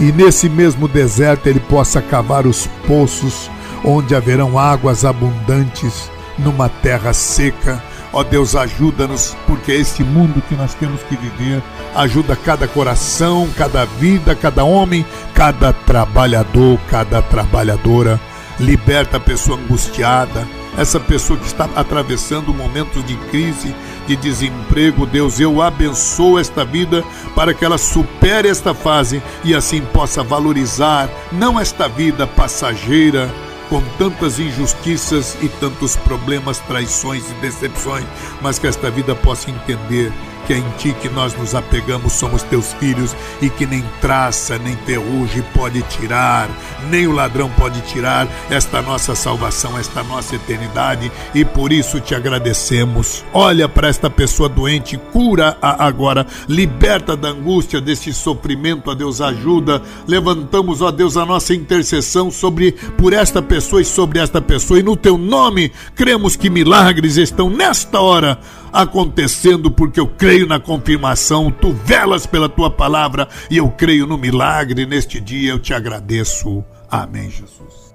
e 0.00 0.10
nesse 0.12 0.48
mesmo 0.48 0.88
deserto 0.88 1.46
ele 1.46 1.60
possa 1.60 2.00
cavar 2.00 2.46
os 2.46 2.66
poços 2.86 3.50
onde 3.84 4.14
haverão 4.14 4.58
águas 4.58 5.04
abundantes 5.04 6.10
numa 6.38 6.68
terra 6.68 7.12
seca. 7.12 7.82
Ó 8.12 8.20
oh 8.20 8.24
Deus, 8.24 8.54
ajuda-nos, 8.54 9.34
porque 9.46 9.72
é 9.72 9.76
esse 9.76 10.04
mundo 10.04 10.42
que 10.46 10.54
nós 10.54 10.74
temos 10.74 11.02
que 11.04 11.16
viver. 11.16 11.62
Ajuda 11.94 12.36
cada 12.36 12.68
coração, 12.68 13.48
cada 13.56 13.84
vida, 13.86 14.34
cada 14.34 14.64
homem, 14.64 15.04
cada 15.34 15.72
trabalhador, 15.72 16.78
cada 16.90 17.22
trabalhadora. 17.22 18.20
Liberta 18.60 19.16
a 19.16 19.20
pessoa 19.20 19.58
angustiada, 19.58 20.46
essa 20.76 20.98
pessoa 20.98 21.38
que 21.38 21.46
está 21.46 21.68
atravessando 21.76 22.52
momentos 22.54 23.04
de 23.04 23.16
crise, 23.28 23.74
de 24.06 24.16
desemprego, 24.16 25.06
Deus, 25.06 25.38
eu 25.38 25.60
abençoo 25.60 26.38
esta 26.38 26.64
vida 26.64 27.04
para 27.34 27.52
que 27.52 27.64
ela 27.64 27.78
supere 27.78 28.48
esta 28.48 28.74
fase 28.74 29.22
e 29.44 29.54
assim 29.54 29.80
possa 29.80 30.22
valorizar 30.22 31.08
não 31.30 31.60
esta 31.60 31.88
vida 31.88 32.26
passageira 32.26 33.30
com 33.68 33.80
tantas 33.96 34.38
injustiças 34.38 35.36
e 35.40 35.48
tantos 35.48 35.96
problemas, 35.96 36.58
traições 36.58 37.24
e 37.30 37.34
decepções, 37.34 38.04
mas 38.40 38.58
que 38.58 38.66
esta 38.66 38.90
vida 38.90 39.14
possa 39.14 39.50
entender 39.50 40.12
que 40.46 40.52
é 40.52 40.58
em 40.58 40.70
ti 40.78 40.94
que 41.00 41.08
nós 41.08 41.34
nos 41.34 41.54
apegamos, 41.54 42.12
somos 42.12 42.42
teus 42.42 42.72
filhos 42.74 43.14
e 43.40 43.48
que 43.48 43.66
nem 43.66 43.84
traça, 44.00 44.58
nem 44.58 44.76
ferrugem 44.78 45.42
pode 45.54 45.82
tirar, 45.82 46.48
nem 46.90 47.06
o 47.06 47.12
ladrão 47.12 47.48
pode 47.50 47.80
tirar 47.82 48.28
esta 48.50 48.82
nossa 48.82 49.14
salvação, 49.14 49.78
esta 49.78 50.02
nossa 50.02 50.34
eternidade 50.36 51.10
e 51.34 51.44
por 51.44 51.72
isso 51.72 52.00
te 52.00 52.14
agradecemos. 52.14 53.24
Olha 53.32 53.68
para 53.68 53.88
esta 53.88 54.10
pessoa 54.10 54.48
doente, 54.48 54.96
cura-a 55.12 55.84
agora, 55.84 56.26
liberta 56.48 57.16
da 57.16 57.28
angústia, 57.28 57.80
desse 57.80 58.12
sofrimento, 58.12 58.90
a 58.90 58.94
Deus 58.94 59.20
ajuda. 59.20 59.82
Levantamos, 60.06 60.80
ó 60.80 60.90
Deus, 60.90 61.16
a 61.16 61.24
nossa 61.24 61.54
intercessão 61.54 62.30
sobre 62.30 62.72
por 62.72 63.12
esta 63.12 63.42
pessoa 63.42 63.80
e 63.80 63.84
sobre 63.84 64.18
esta 64.18 64.40
pessoa 64.40 64.78
e 64.78 64.82
no 64.82 64.96
teu 64.96 65.16
nome 65.16 65.72
cremos 65.94 66.36
que 66.36 66.50
milagres 66.50 67.16
estão 67.16 67.48
nesta 67.50 68.00
hora 68.00 68.38
acontecendo 68.72 69.70
porque 69.70 70.00
eu 70.00 70.06
creio 70.06 70.46
na 70.46 70.58
confirmação, 70.58 71.50
tu 71.50 71.72
velas 71.72 72.26
pela 72.26 72.48
tua 72.48 72.70
palavra 72.70 73.28
e 73.50 73.56
eu 73.56 73.68
creio 73.68 74.06
no 74.06 74.16
milagre 74.16 74.86
neste 74.86 75.20
dia. 75.20 75.50
Eu 75.50 75.58
te 75.58 75.74
agradeço. 75.74 76.64
Amém, 76.90 77.30
Jesus. 77.30 77.92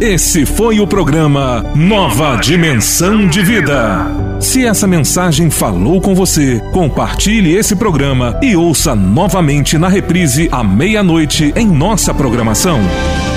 Esse 0.00 0.46
foi 0.46 0.80
o 0.80 0.86
programa 0.86 1.62
Nova 1.76 2.36
Dimensão 2.36 3.28
de 3.28 3.42
Vida. 3.42 4.06
Se 4.40 4.64
essa 4.64 4.86
mensagem 4.86 5.50
falou 5.50 6.00
com 6.00 6.14
você, 6.14 6.58
compartilhe 6.72 7.54
esse 7.54 7.76
programa 7.76 8.40
e 8.42 8.56
ouça 8.56 8.94
novamente 8.94 9.76
na 9.76 9.88
reprise 9.88 10.48
à 10.50 10.64
meia-noite 10.64 11.52
em 11.54 11.66
nossa 11.66 12.14
programação. 12.14 12.80